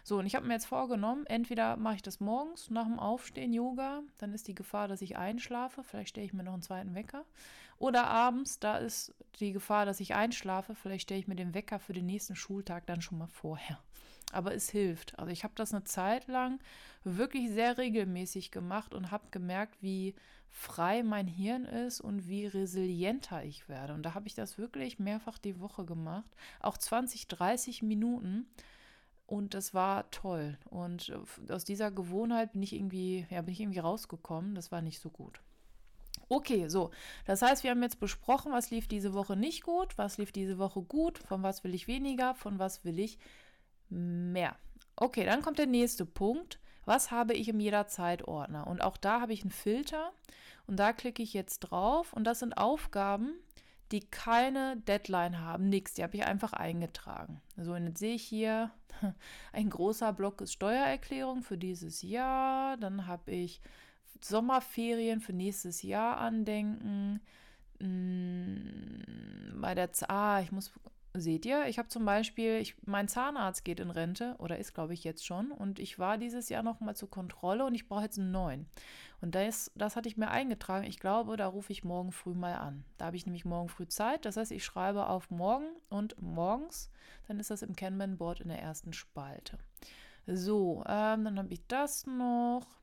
[0.02, 3.52] So, und ich habe mir jetzt vorgenommen, entweder mache ich das morgens nach dem Aufstehen
[3.52, 6.94] Yoga, dann ist die Gefahr, dass ich einschlafe, vielleicht stelle ich mir noch einen zweiten
[6.94, 7.26] Wecker.
[7.80, 11.78] Oder abends, da ist die Gefahr, dass ich einschlafe, vielleicht stelle ich mir den Wecker
[11.78, 13.78] für den nächsten Schultag dann schon mal vorher.
[14.32, 15.18] Aber es hilft.
[15.18, 16.60] Also ich habe das eine Zeit lang
[17.04, 20.14] wirklich sehr regelmäßig gemacht und habe gemerkt, wie
[20.50, 23.94] frei mein Hirn ist und wie resilienter ich werde.
[23.94, 26.30] Und da habe ich das wirklich mehrfach die Woche gemacht.
[26.60, 28.46] Auch 20, 30 Minuten.
[29.24, 30.58] Und das war toll.
[30.68, 31.08] Und
[31.48, 34.54] äh, aus dieser Gewohnheit bin ich irgendwie, ja, bin ich irgendwie rausgekommen.
[34.54, 35.40] Das war nicht so gut.
[36.30, 36.92] Okay, so.
[37.24, 40.58] Das heißt, wir haben jetzt besprochen, was lief diese Woche nicht gut, was lief diese
[40.58, 43.18] Woche gut, von was will ich weniger, von was will ich
[43.88, 44.54] mehr.
[44.94, 46.60] Okay, dann kommt der nächste Punkt.
[46.84, 48.68] Was habe ich im Jederzeit-Ordner?
[48.68, 50.12] Und auch da habe ich einen Filter
[50.68, 53.32] und da klicke ich jetzt drauf und das sind Aufgaben,
[53.90, 55.94] die keine Deadline haben, nichts.
[55.94, 57.40] Die habe ich einfach eingetragen.
[57.56, 58.70] So, und jetzt sehe ich hier,
[59.52, 62.76] ein großer Block ist Steuererklärung für dieses Jahr.
[62.76, 63.60] Dann habe ich
[64.24, 67.20] Sommerferien für nächstes Jahr andenken.
[67.80, 70.72] Hm, bei der, ah, ich muss
[71.12, 74.94] Seht ihr, ich habe zum Beispiel, ich, mein Zahnarzt geht in Rente oder ist, glaube
[74.94, 75.50] ich, jetzt schon.
[75.50, 78.68] Und ich war dieses Jahr noch mal zur Kontrolle und ich brauche jetzt einen neuen.
[79.20, 80.86] Und das, das hatte ich mir eingetragen.
[80.86, 82.84] Ich glaube, da rufe ich morgen früh mal an.
[82.96, 84.24] Da habe ich nämlich morgen früh Zeit.
[84.24, 86.90] Das heißt, ich schreibe auf morgen und morgens.
[87.26, 89.58] Dann ist das im Kanban-Board in der ersten Spalte.
[90.28, 92.79] So, ähm, dann habe ich das noch.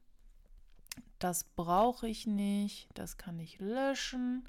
[1.20, 2.88] Das brauche ich nicht.
[2.94, 4.48] Das kann ich löschen.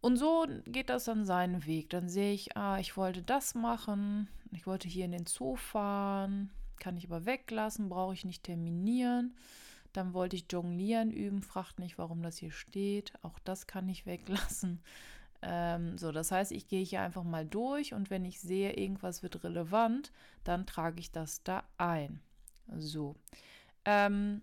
[0.00, 1.90] Und so geht das dann seinen Weg.
[1.90, 6.50] Dann sehe ich, ah, ich wollte das machen, ich wollte hier in den Zoo fahren,
[6.78, 9.34] kann ich aber weglassen, brauche ich nicht terminieren.
[9.92, 13.12] Dann wollte ich Jonglieren üben, fragt nicht, warum das hier steht.
[13.22, 14.80] Auch das kann ich weglassen.
[15.40, 19.22] Ähm, so, das heißt, ich gehe hier einfach mal durch und wenn ich sehe, irgendwas
[19.22, 20.10] wird relevant,
[20.42, 22.20] dann trage ich das da ein.
[22.76, 23.14] So.
[23.84, 24.42] Ähm,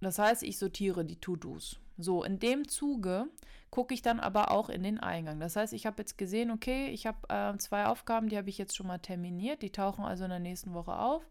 [0.00, 1.78] das heißt, ich sortiere die To-Dos.
[1.98, 3.26] So, in dem Zuge
[3.70, 5.38] gucke ich dann aber auch in den Eingang.
[5.38, 8.58] Das heißt, ich habe jetzt gesehen, okay, ich habe äh, zwei Aufgaben, die habe ich
[8.58, 11.28] jetzt schon mal terminiert, die tauchen also in der nächsten Woche auf.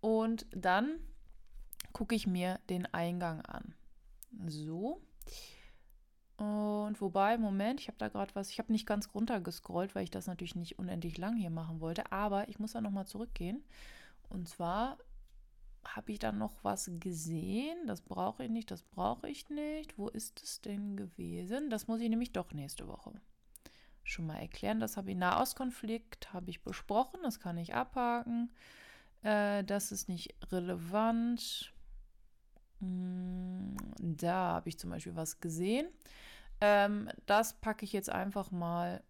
[0.00, 1.00] Und dann
[1.92, 3.74] gucke ich mir den Eingang an.
[4.46, 5.00] So.
[6.36, 10.10] Und wobei, Moment, ich habe da gerade was, ich habe nicht ganz runtergescrollt, weil ich
[10.10, 13.64] das natürlich nicht unendlich lang hier machen wollte, aber ich muss da nochmal zurückgehen.
[14.28, 14.98] Und zwar
[15.94, 19.98] habe ich dann noch was gesehen, das brauche ich nicht, das brauche ich nicht.
[19.98, 21.70] Wo ist es denn gewesen?
[21.70, 23.12] Das muss ich nämlich doch nächste Woche
[24.02, 24.80] schon mal erklären.
[24.80, 28.50] Das habe ich Nahostkonflikt, habe ich besprochen, das kann ich abhaken.
[29.22, 31.72] Äh, das ist nicht relevant.
[32.80, 35.88] Hm, da habe ich zum Beispiel was gesehen.
[36.60, 39.02] Ähm, das packe ich jetzt einfach mal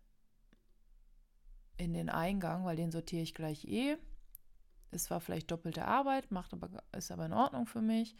[1.77, 3.99] in den Eingang, weil den sortiere ich gleich eh.
[4.97, 8.17] Es war vielleicht doppelte Arbeit, macht aber, ist aber in Ordnung für mich.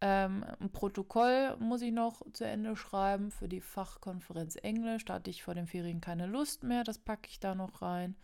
[0.00, 5.04] Ähm, ein Protokoll muss ich noch zu Ende schreiben für die Fachkonferenz Englisch.
[5.04, 6.84] Da hatte ich vor den Ferien keine Lust mehr.
[6.84, 8.16] Das packe ich da noch rein.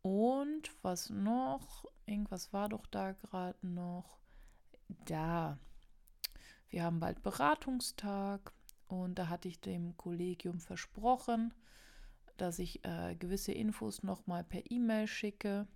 [0.00, 1.84] Und was noch?
[2.06, 4.18] Irgendwas war doch da gerade noch.
[5.06, 5.58] Da.
[6.70, 8.52] Wir haben bald Beratungstag
[8.88, 11.54] und da hatte ich dem Kollegium versprochen,
[12.36, 15.66] dass ich äh, gewisse Infos nochmal per E-Mail schicke.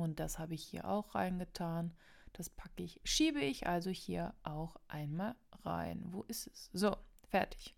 [0.00, 1.92] Und das habe ich hier auch reingetan.
[2.32, 5.34] Das packe ich, schiebe ich also hier auch einmal
[5.64, 6.02] rein.
[6.06, 6.70] Wo ist es?
[6.72, 6.96] So,
[7.28, 7.74] fertig.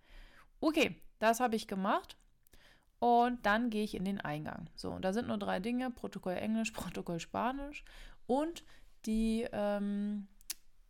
[0.61, 2.17] Okay, das habe ich gemacht.
[2.99, 4.69] Und dann gehe ich in den Eingang.
[4.77, 7.85] So, und da sind nur drei Dinge: Protokoll Englisch, Protokoll Spanisch
[8.27, 8.63] und
[9.07, 10.29] die ähm,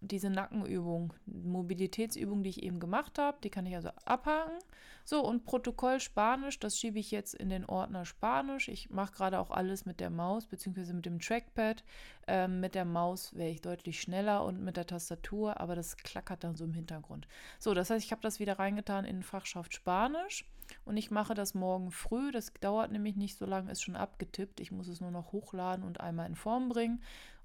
[0.01, 4.59] diese Nackenübung, Mobilitätsübung, die ich eben gemacht habe, die kann ich also abhaken.
[5.05, 8.69] So, und Protokoll Spanisch, das schiebe ich jetzt in den Ordner Spanisch.
[8.69, 11.85] Ich mache gerade auch alles mit der Maus, beziehungsweise mit dem Trackpad.
[12.27, 16.45] Ähm, mit der Maus wäre ich deutlich schneller und mit der Tastatur, aber das klackert
[16.45, 17.27] dann so im Hintergrund.
[17.59, 20.45] So, das heißt, ich habe das wieder reingetan in Fachschaft Spanisch
[20.85, 22.31] und ich mache das morgen früh.
[22.31, 24.61] Das dauert nämlich nicht so lange, ist schon abgetippt.
[24.61, 27.03] Ich muss es nur noch hochladen und einmal in Form bringen.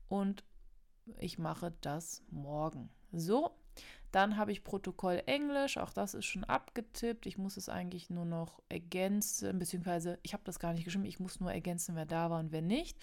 [0.07, 0.43] Und
[1.17, 2.89] ich mache das morgen.
[3.11, 3.51] So,
[4.11, 7.25] dann habe ich Protokoll Englisch, auch das ist schon abgetippt.
[7.25, 11.19] Ich muss es eigentlich nur noch ergänzen, beziehungsweise ich habe das gar nicht geschrieben, ich
[11.19, 12.97] muss nur ergänzen, wer da war und wer nicht.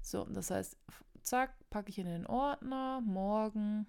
[0.00, 0.76] So, das heißt,
[1.22, 3.86] zack, packe ich in den Ordner, morgen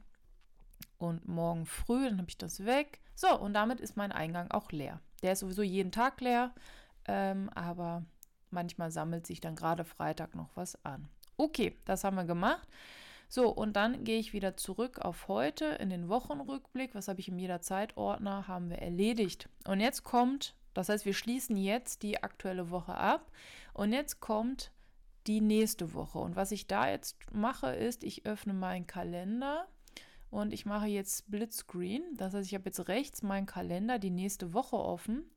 [0.97, 2.99] und morgen früh, dann habe ich das weg.
[3.15, 4.99] So, und damit ist mein Eingang auch leer.
[5.23, 6.53] Der ist sowieso jeden Tag leer,
[7.05, 8.03] ähm, aber
[8.49, 11.07] manchmal sammelt sich dann gerade Freitag noch was an.
[11.37, 12.67] Okay, das haben wir gemacht.
[13.29, 16.95] So, und dann gehe ich wieder zurück auf heute in den Wochenrückblick.
[16.95, 18.47] Was habe ich im Jederzeit-Ordner?
[18.47, 19.49] Haben wir erledigt.
[19.65, 23.31] Und jetzt kommt, das heißt, wir schließen jetzt die aktuelle Woche ab.
[23.73, 24.71] Und jetzt kommt
[25.27, 26.19] die nächste Woche.
[26.19, 29.67] Und was ich da jetzt mache, ist, ich öffne meinen Kalender
[30.29, 32.03] und ich mache jetzt Splitscreen.
[32.15, 35.29] Das heißt, ich habe jetzt rechts meinen Kalender, die nächste Woche offen.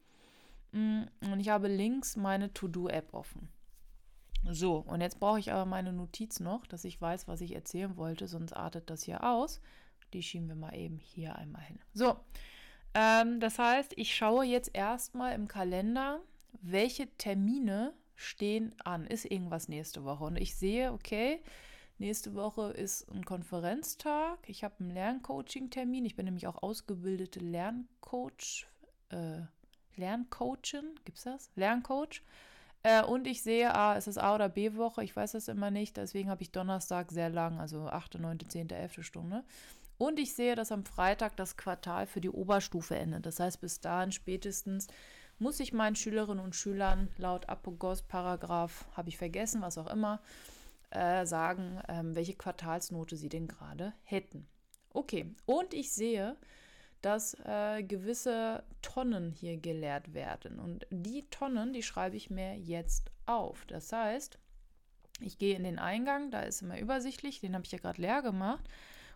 [0.73, 3.49] Mm, und ich habe links meine To-Do-App offen.
[4.45, 7.97] So, und jetzt brauche ich aber meine Notiz noch, dass ich weiß, was ich erzählen
[7.97, 9.61] wollte, sonst artet das hier aus.
[10.13, 11.79] Die schieben wir mal eben hier einmal hin.
[11.93, 12.17] So,
[12.95, 16.21] ähm, das heißt, ich schaue jetzt erstmal im Kalender,
[16.63, 19.07] welche Termine stehen an.
[19.07, 20.25] Ist irgendwas nächste Woche?
[20.25, 21.43] Und ich sehe, okay,
[21.99, 24.39] nächste Woche ist ein Konferenztag.
[24.47, 26.05] Ich habe einen Lerncoaching-Termin.
[26.05, 28.67] Ich bin nämlich auch ausgebildete Lerncoach.
[29.11, 29.43] Äh,
[29.97, 31.51] Lerncoachin, es das?
[31.55, 32.23] Lerncoach.
[32.83, 35.05] Äh, und ich sehe, ah, ist es A- oder B-Woche?
[35.05, 35.97] Ich weiß das immer nicht.
[35.97, 39.03] Deswegen habe ich Donnerstag sehr lang, also 8., 9., 10., 11.
[39.03, 39.45] Stunde.
[39.99, 43.27] Und ich sehe, dass am Freitag das Quartal für die Oberstufe endet.
[43.27, 44.87] Das heißt, bis dahin spätestens
[45.39, 50.21] muss ich meinen Schülerinnen und Schülern laut Apogos-Paragraph, habe ich vergessen, was auch immer,
[50.91, 54.47] äh, sagen, ähm, welche Quartalsnote sie denn gerade hätten.
[54.93, 56.37] Okay, und ich sehe,
[57.03, 60.59] dass äh, gewisse Tonnen hier geleert werden.
[60.59, 63.65] Und die Tonnen, die schreibe ich mir jetzt auf.
[63.67, 64.39] Das heißt,
[65.21, 68.23] ich gehe in den Eingang, da ist immer übersichtlich, den habe ich ja gerade leer
[68.23, 68.65] gemacht.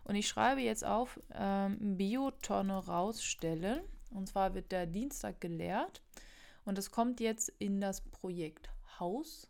[0.03, 3.81] Und ich schreibe jetzt auf ähm, Biotonne rausstellen.
[4.11, 6.01] Und zwar wird der Dienstag geleert.
[6.63, 8.69] Und es kommt jetzt in das Projekt
[8.99, 9.49] Haus.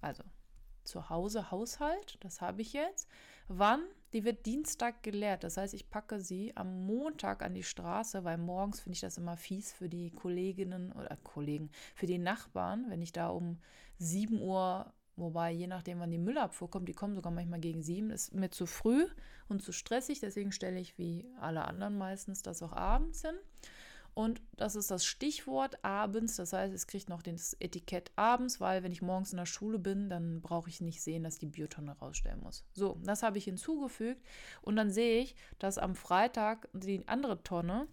[0.00, 0.22] Also
[0.84, 3.08] zu Hause Haushalt, das habe ich jetzt.
[3.48, 3.82] Wann?
[4.12, 5.42] Die wird Dienstag geleert.
[5.42, 9.16] Das heißt, ich packe sie am Montag an die Straße, weil morgens finde ich das
[9.16, 13.58] immer fies für die Kolleginnen oder Kollegen, für die Nachbarn, wenn ich da um
[13.98, 18.10] 7 Uhr, wobei je nachdem, wann die Müllabfuhr kommt, die kommen sogar manchmal gegen 7,
[18.10, 19.06] ist mir zu früh
[19.48, 20.20] und zu stressig.
[20.20, 23.36] Deswegen stelle ich wie alle anderen meistens das auch abends hin.
[24.14, 26.36] Und das ist das Stichwort abends.
[26.36, 29.78] Das heißt, es kriegt noch das Etikett abends, weil wenn ich morgens in der Schule
[29.78, 32.64] bin, dann brauche ich nicht sehen, dass die Biotonne rausstellen muss.
[32.74, 34.22] So, das habe ich hinzugefügt.
[34.60, 37.88] Und dann sehe ich, dass am Freitag die andere Tonne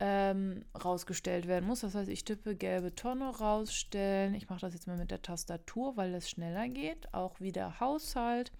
[0.00, 1.80] ähm, rausgestellt werden muss.
[1.80, 4.34] Das heißt, ich tippe gelbe Tonne rausstellen.
[4.34, 7.14] Ich mache das jetzt mal mit der Tastatur, weil das schneller geht.
[7.14, 8.50] Auch wieder Haushalt.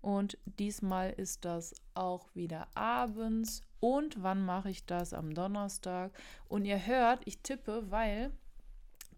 [0.00, 3.62] Und diesmal ist das auch wieder abends.
[3.80, 5.12] Und wann mache ich das?
[5.12, 6.12] Am Donnerstag.
[6.48, 8.30] Und ihr hört, ich tippe, weil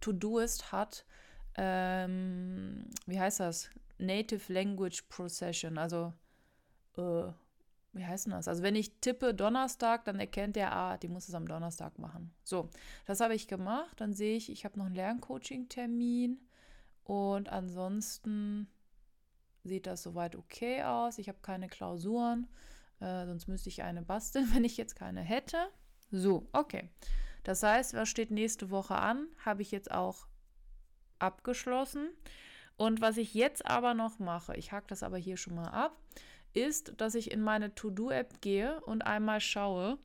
[0.00, 1.04] Todoist hat,
[1.56, 3.70] ähm, wie heißt das?
[3.98, 5.78] Native Language Procession.
[5.78, 6.12] Also,
[6.96, 7.30] äh,
[7.92, 8.48] wie heißt das?
[8.48, 12.32] Also, wenn ich tippe Donnerstag, dann erkennt der, ah, die muss es am Donnerstag machen.
[12.42, 12.70] So,
[13.06, 14.00] das habe ich gemacht.
[14.00, 16.40] Dann sehe ich, ich habe noch einen Lerncoaching-Termin.
[17.04, 18.68] Und ansonsten
[19.64, 21.18] sieht das soweit okay aus.
[21.18, 22.48] Ich habe keine Klausuren,
[23.00, 25.68] äh, sonst müsste ich eine basteln, wenn ich jetzt keine hätte.
[26.10, 26.88] So, okay.
[27.44, 30.26] Das heißt, was steht nächste Woche an, habe ich jetzt auch
[31.18, 32.08] abgeschlossen.
[32.76, 35.96] Und was ich jetzt aber noch mache, ich hake das aber hier schon mal ab,
[36.52, 39.98] ist, dass ich in meine To-Do-App gehe und einmal schaue,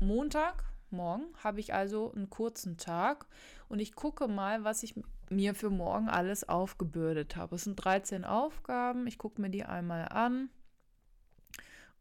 [0.00, 3.26] Montag, morgen, habe ich also einen kurzen Tag
[3.68, 4.94] und ich gucke mal, was ich
[5.32, 7.56] mir für morgen alles aufgebürdet habe.
[7.56, 9.06] Es sind 13 Aufgaben.
[9.06, 10.50] Ich gucke mir die einmal an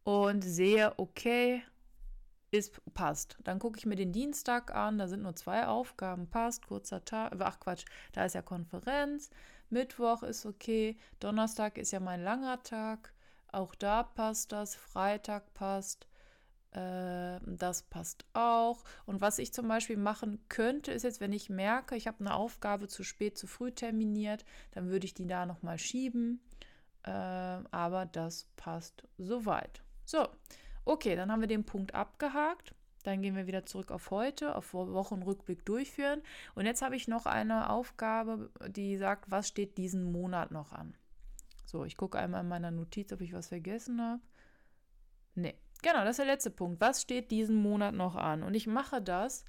[0.03, 1.63] und sehe, okay,
[2.51, 3.37] ist, passt.
[3.43, 7.33] Dann gucke ich mir den Dienstag an, da sind nur zwei Aufgaben, passt, kurzer Tag,
[7.39, 9.29] ach Quatsch, da ist ja Konferenz.
[9.69, 13.13] Mittwoch ist okay, Donnerstag ist ja mein langer Tag,
[13.51, 16.07] auch da passt das, Freitag passt,
[16.73, 18.83] das passt auch.
[19.05, 22.33] Und was ich zum Beispiel machen könnte, ist jetzt, wenn ich merke, ich habe eine
[22.33, 26.41] Aufgabe zu spät, zu früh terminiert, dann würde ich die da nochmal schieben.
[27.03, 29.81] Äh, aber das passt soweit.
[30.05, 30.27] So,
[30.85, 32.73] okay, dann haben wir den Punkt abgehakt.
[33.03, 36.21] Dann gehen wir wieder zurück auf heute, auf Wochenrückblick durchführen.
[36.53, 40.95] Und jetzt habe ich noch eine Aufgabe, die sagt, was steht diesen Monat noch an.
[41.65, 44.21] So, ich gucke einmal in meiner Notiz, ob ich was vergessen habe.
[45.33, 46.79] Nee, Genau, das ist der letzte Punkt.
[46.79, 48.43] Was steht diesen Monat noch an?
[48.43, 49.45] Und ich mache das,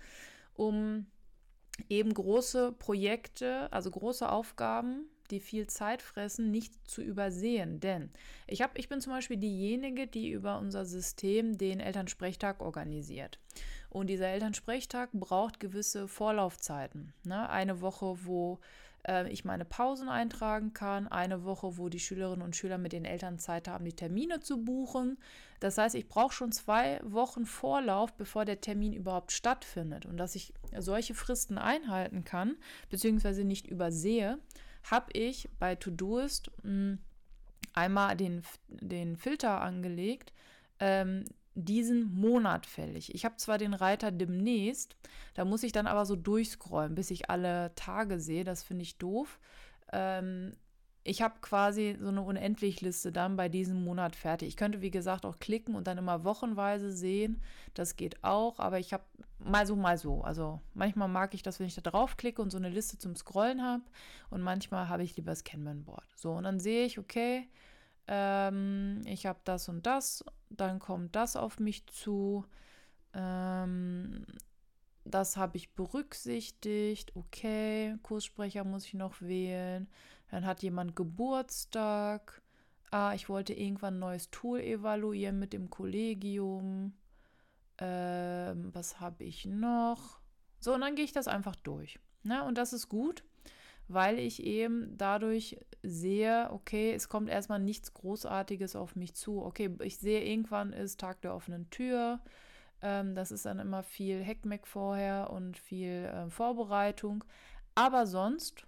[0.55, 1.07] um
[1.89, 7.81] eben große Projekte, also große Aufgaben, die viel Zeit fressen, nicht zu übersehen.
[7.81, 8.11] Denn
[8.47, 13.39] ich, hab, ich bin zum Beispiel diejenige, die über unser System den Elternsprechtag organisiert.
[13.89, 17.13] Und dieser Elternsprechtag braucht gewisse Vorlaufzeiten.
[17.25, 17.49] Ne?
[17.49, 18.59] Eine Woche, wo
[19.07, 23.05] äh, ich meine Pausen eintragen kann, eine Woche, wo die Schülerinnen und Schüler mit den
[23.05, 25.19] Eltern Zeit haben, die Termine zu buchen.
[25.61, 30.07] Das heißt, ich brauche schon zwei Wochen Vorlauf, bevor der Termin überhaupt stattfindet.
[30.07, 32.57] Und dass ich solche Fristen einhalten kann,
[32.91, 34.39] beziehungsweise nicht übersehe,
[34.91, 36.99] habe ich bei Todoist hm,
[37.73, 40.33] einmal den, den Filter angelegt,
[40.81, 43.15] ähm, diesen Monat fällig.
[43.15, 44.97] Ich habe zwar den Reiter demnächst,
[45.35, 48.45] da muss ich dann aber so durchscrollen, bis ich alle Tage sehe.
[48.45, 49.39] Das finde ich doof.
[49.93, 50.53] Ähm,
[51.05, 54.49] ich habe quasi so eine Unendlichliste dann bei diesem Monat fertig.
[54.49, 57.43] Ich könnte, wie gesagt, auch klicken und dann immer wochenweise sehen.
[57.75, 59.05] Das geht auch, aber ich habe
[59.41, 60.23] mal so, mal so.
[60.23, 63.63] Also manchmal mag ich das, wenn ich da draufklicke und so eine Liste zum Scrollen
[63.63, 63.83] habe.
[64.31, 66.07] Und manchmal habe ich lieber das Kanban-Board.
[66.15, 67.49] So, und dann sehe ich, okay,
[68.07, 70.25] ähm, ich habe das und das,
[70.57, 72.45] dann kommt das auf mich zu.
[73.15, 74.27] Ähm,
[75.05, 77.15] das habe ich berücksichtigt.
[77.17, 79.89] Okay, Kurssprecher muss ich noch wählen.
[80.31, 82.43] Dann hat jemand Geburtstag.
[82.91, 86.95] Ah, ich wollte irgendwann ein neues Tool evaluieren mit dem Kollegium.
[87.79, 90.21] Ähm, was habe ich noch?
[90.59, 91.99] So, und dann gehe ich das einfach durch.
[92.23, 92.45] Ne?
[92.45, 93.25] Und das ist gut,
[93.89, 99.43] weil ich eben dadurch sehe, okay, es kommt erstmal nichts Großartiges auf mich zu.
[99.43, 102.21] Okay, ich sehe, irgendwann ist Tag der offenen Tür.
[102.81, 107.25] Ähm, das ist dann immer viel Heckmeck vorher und viel äh, Vorbereitung.
[107.75, 108.67] Aber sonst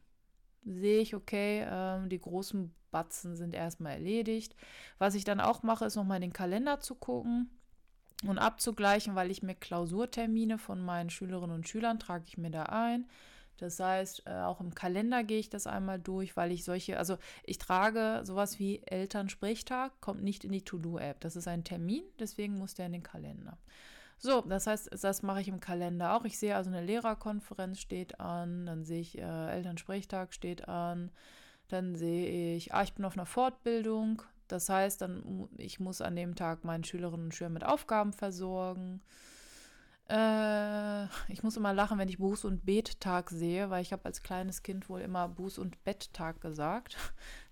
[0.64, 4.54] sehe ich, okay, ähm, die großen Batzen sind erstmal erledigt.
[4.98, 7.50] Was ich dann auch mache, ist nochmal den Kalender zu gucken
[8.26, 12.64] und abzugleichen, weil ich mir Klausurtermine von meinen Schülerinnen und Schülern trage ich mir da
[12.64, 13.06] ein.
[13.58, 17.16] Das heißt, äh, auch im Kalender gehe ich das einmal durch, weil ich solche, also
[17.44, 21.20] ich trage sowas wie Elternsprechtag, kommt nicht in die To-Do-App.
[21.20, 23.58] Das ist ein Termin, deswegen muss der in den Kalender.
[24.18, 26.24] So, das heißt, das mache ich im Kalender auch.
[26.24, 31.10] Ich sehe also eine Lehrerkonferenz steht an, dann sehe ich äh, Elternsprechtag steht an,
[31.68, 34.22] dann sehe ich, ah, ich bin auf einer Fortbildung.
[34.48, 39.02] Das heißt, dann ich muss an dem Tag meinen Schülerinnen und Schüler mit Aufgaben versorgen.
[40.08, 44.22] Äh, ich muss immer lachen, wenn ich Buß- und Bettag sehe, weil ich habe als
[44.22, 46.96] kleines Kind wohl immer Buß- und Betttag gesagt.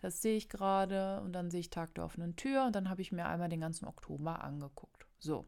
[0.03, 3.03] Das sehe ich gerade und dann sehe ich Tag der offenen Tür und dann habe
[3.03, 5.07] ich mir einmal den ganzen Oktober angeguckt.
[5.20, 5.46] So,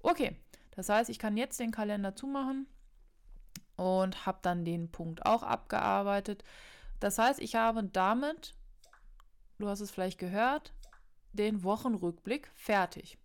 [0.00, 0.36] okay.
[0.72, 2.66] Das heißt, ich kann jetzt den Kalender zumachen
[3.76, 6.42] und habe dann den Punkt auch abgearbeitet.
[6.98, 8.54] Das heißt, ich habe damit,
[9.58, 10.72] du hast es vielleicht gehört,
[11.32, 13.18] den Wochenrückblick fertig.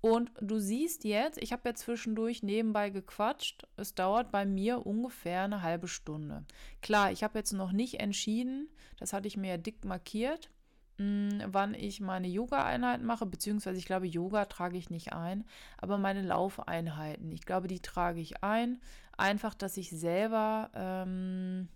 [0.00, 3.66] Und du siehst jetzt, ich habe ja zwischendurch nebenbei gequatscht.
[3.76, 6.44] Es dauert bei mir ungefähr eine halbe Stunde.
[6.80, 10.50] Klar, ich habe jetzt noch nicht entschieden, das hatte ich mir ja dick markiert,
[10.96, 15.44] mh, wann ich meine Yoga-Einheiten mache, beziehungsweise ich glaube, Yoga trage ich nicht ein,
[15.76, 18.80] aber meine Laufeinheiten, ich glaube, die trage ich ein.
[19.18, 21.68] Einfach, dass ich selber, ähm,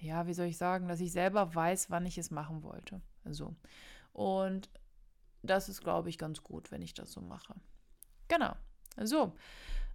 [0.00, 3.00] ja, wie soll ich sagen, dass ich selber weiß, wann ich es machen wollte.
[3.24, 3.54] So.
[4.12, 4.68] Und
[5.42, 7.54] das ist, glaube ich, ganz gut, wenn ich das so mache.
[8.30, 8.54] Genau.
[8.96, 9.32] So.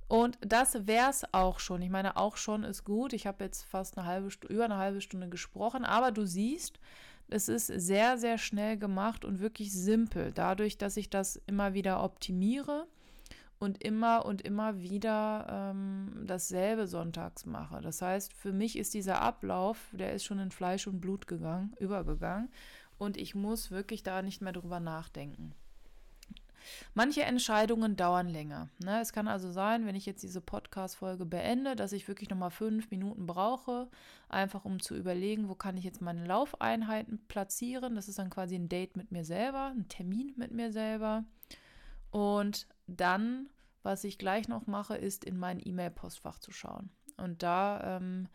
[0.08, 1.82] Und das wäre es auch schon.
[1.82, 3.14] Ich meine, auch schon ist gut.
[3.14, 6.80] Ich habe jetzt fast eine halbe über eine halbe Stunde gesprochen, aber du siehst,
[7.28, 10.32] es ist sehr, sehr schnell gemacht und wirklich simpel.
[10.32, 12.86] Dadurch, dass ich das immer wieder optimiere
[13.58, 17.82] und immer und immer wieder ähm, dasselbe sonntags mache.
[17.82, 21.74] Das heißt, für mich ist dieser Ablauf, der ist schon in Fleisch und Blut gegangen,
[21.80, 22.52] übergegangen
[23.00, 25.56] und ich muss wirklich da nicht mehr drüber nachdenken.
[26.94, 28.70] Manche Entscheidungen dauern länger.
[28.84, 29.00] Ne?
[29.02, 32.92] Es kann also sein, wenn ich jetzt diese Podcast-Folge beende, dass ich wirklich nochmal fünf
[32.92, 33.90] Minuten brauche,
[34.30, 37.96] einfach um zu überlegen, wo kann ich jetzt meine Laufeinheiten platzieren.
[37.96, 41.24] Das ist dann quasi ein Date mit mir selber, ein Termin mit mir selber.
[42.12, 43.50] Und dann,
[43.84, 46.90] was ich gleich noch mache, ist in mein E-Mail-Postfach zu schauen.
[47.18, 48.28] Und da ähm,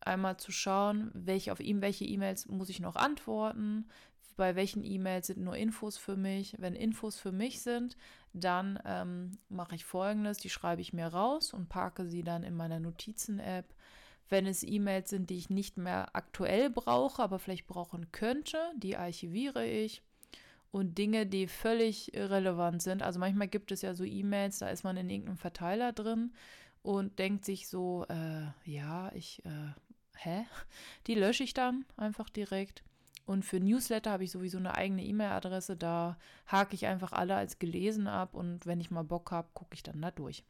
[0.00, 3.88] einmal zu schauen, welche auf ihm, welche E-Mails muss ich noch antworten,
[4.36, 6.54] bei welchen E-Mails sind nur Infos für mich.
[6.58, 7.96] Wenn Infos für mich sind,
[8.32, 12.54] dann ähm, mache ich folgendes, die schreibe ich mir raus und parke sie dann in
[12.54, 13.66] meiner Notizen-App.
[14.28, 18.96] Wenn es E-Mails sind, die ich nicht mehr aktuell brauche, aber vielleicht brauchen könnte, die
[18.96, 20.02] archiviere ich.
[20.72, 23.02] Und Dinge, die völlig irrelevant sind.
[23.02, 26.34] Also manchmal gibt es ja so E-Mails, da ist man in irgendeinem Verteiler drin
[26.82, 29.72] und denkt sich so, äh, ja, ich, äh,
[30.16, 30.44] hä?
[31.06, 32.82] Die lösche ich dann einfach direkt.
[33.26, 35.76] Und für Newsletter habe ich sowieso eine eigene E-Mail-Adresse.
[35.76, 36.16] Da
[36.46, 39.82] hake ich einfach alle als gelesen ab und wenn ich mal Bock habe, gucke ich
[39.82, 40.44] dann da durch.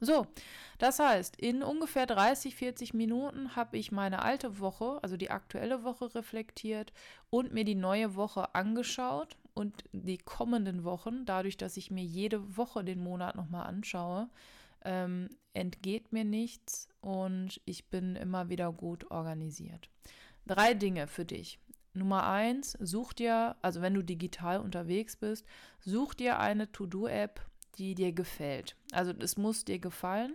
[0.00, 0.26] So,
[0.78, 5.84] das heißt, in ungefähr 30, 40 Minuten habe ich meine alte Woche, also die aktuelle
[5.84, 6.92] Woche reflektiert
[7.30, 12.58] und mir die neue Woche angeschaut und die kommenden Wochen, dadurch, dass ich mir jede
[12.58, 14.28] Woche den Monat nochmal anschaue,
[14.84, 19.88] ähm, entgeht mir nichts und ich bin immer wieder gut organisiert.
[20.46, 21.58] Drei Dinge für dich.
[21.96, 25.44] Nummer eins, such dir, also wenn du digital unterwegs bist,
[25.80, 27.40] such dir eine To-Do-App,
[27.78, 28.76] die dir gefällt.
[28.92, 30.34] Also es muss dir gefallen,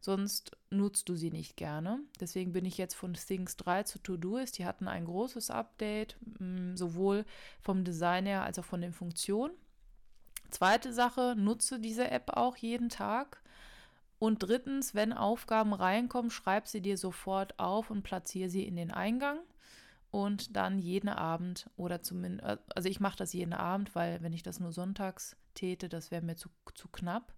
[0.00, 2.00] sonst nutzt du sie nicht gerne.
[2.20, 4.58] Deswegen bin ich jetzt von Things 3 zu To-Doist.
[4.58, 7.24] Die hatten ein großes Update, mm, sowohl
[7.60, 9.54] vom Design her als auch von den Funktionen.
[10.50, 13.42] Zweite Sache, nutze diese App auch jeden Tag.
[14.18, 18.90] Und drittens, wenn Aufgaben reinkommen, schreib sie dir sofort auf und platziere sie in den
[18.90, 19.38] Eingang
[20.10, 24.42] und dann jeden Abend oder zumindest, also ich mache das jeden Abend, weil wenn ich
[24.42, 27.34] das nur sonntags täte, das wäre mir zu, zu knapp.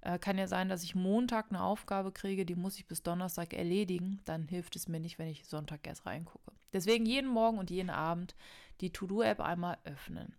[0.00, 3.54] Äh, kann ja sein, dass ich Montag eine Aufgabe kriege, die muss ich bis Donnerstag
[3.54, 4.20] erledigen.
[4.24, 6.52] Dann hilft es mir nicht, wenn ich Sonntag erst reingucke.
[6.72, 8.34] Deswegen jeden Morgen und jeden Abend
[8.80, 10.34] die To-Do-App einmal öffnen.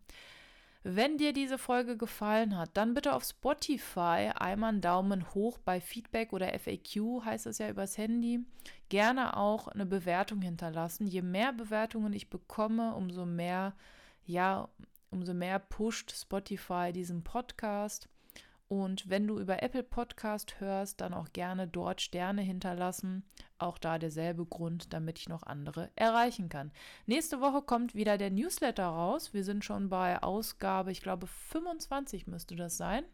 [0.90, 5.82] Wenn dir diese Folge gefallen hat, dann bitte auf Spotify einmal einen Daumen hoch bei
[5.82, 8.40] Feedback oder FAQ, heißt das ja übers Handy.
[8.88, 11.06] Gerne auch eine Bewertung hinterlassen.
[11.06, 13.76] Je mehr Bewertungen ich bekomme, umso mehr,
[14.26, 14.70] ja,
[15.12, 18.08] umso mehr pusht Spotify diesen Podcast.
[18.70, 23.24] Und wenn du über Apple Podcast hörst, dann auch gerne dort Sterne hinterlassen.
[23.60, 26.72] Auch da derselbe Grund, damit ich noch andere erreichen kann.
[27.06, 29.34] Nächste Woche kommt wieder der Newsletter raus.
[29.34, 33.06] Wir sind schon bei Ausgabe, ich glaube 25 müsste das sein.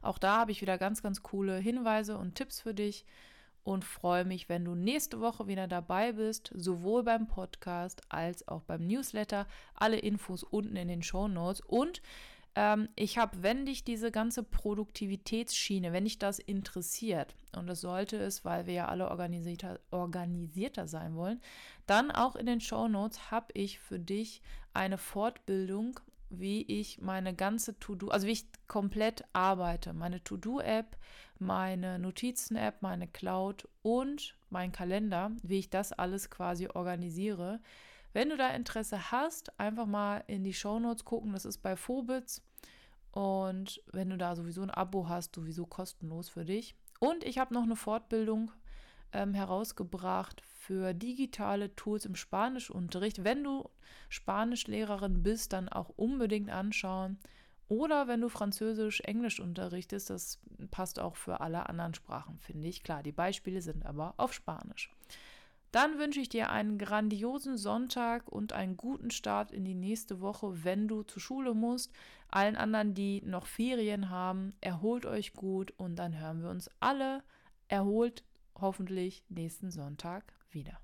[0.00, 3.04] Auch da habe ich wieder ganz, ganz coole Hinweise und Tipps für dich
[3.64, 8.62] und freue mich, wenn du nächste Woche wieder dabei bist, sowohl beim Podcast als auch
[8.62, 9.46] beim Newsletter.
[9.74, 12.00] Alle Infos unten in den Show Notes und
[12.54, 18.16] ähm, ich habe, wenn dich diese ganze Produktivitätsschiene, wenn dich das interessiert, und das sollte
[18.16, 21.40] es, weil wir ja alle organisierter, organisierter sein wollen,
[21.86, 24.42] dann auch in den Show Notes habe ich für dich
[24.74, 29.94] eine Fortbildung, wie ich meine ganze To-Do, also wie ich komplett arbeite.
[29.94, 30.96] Meine To-Do-App,
[31.38, 37.60] meine Notizen-App, meine Cloud und mein Kalender, wie ich das alles quasi organisiere.
[38.12, 41.32] Wenn du da Interesse hast, einfach mal in die Show Notes gucken.
[41.32, 42.42] Das ist bei Phobits.
[43.12, 46.74] Und wenn du da sowieso ein Abo hast, sowieso kostenlos für dich.
[47.00, 48.50] Und ich habe noch eine Fortbildung
[49.12, 53.24] ähm, herausgebracht für digitale Tools im Spanischunterricht.
[53.24, 53.68] Wenn du
[54.08, 57.18] Spanischlehrerin bist, dann auch unbedingt anschauen.
[57.68, 60.40] Oder wenn du Französisch, Englisch unterrichtest, das
[60.70, 62.82] passt auch für alle anderen Sprachen, finde ich.
[62.82, 64.90] Klar, die Beispiele sind aber auf Spanisch.
[65.70, 70.64] Dann wünsche ich dir einen grandiosen Sonntag und einen guten Start in die nächste Woche,
[70.64, 71.92] wenn du zur Schule musst.
[72.30, 77.22] Allen anderen, die noch Ferien haben, erholt euch gut und dann hören wir uns alle
[77.68, 80.80] erholt hoffentlich nächsten Sonntag wieder.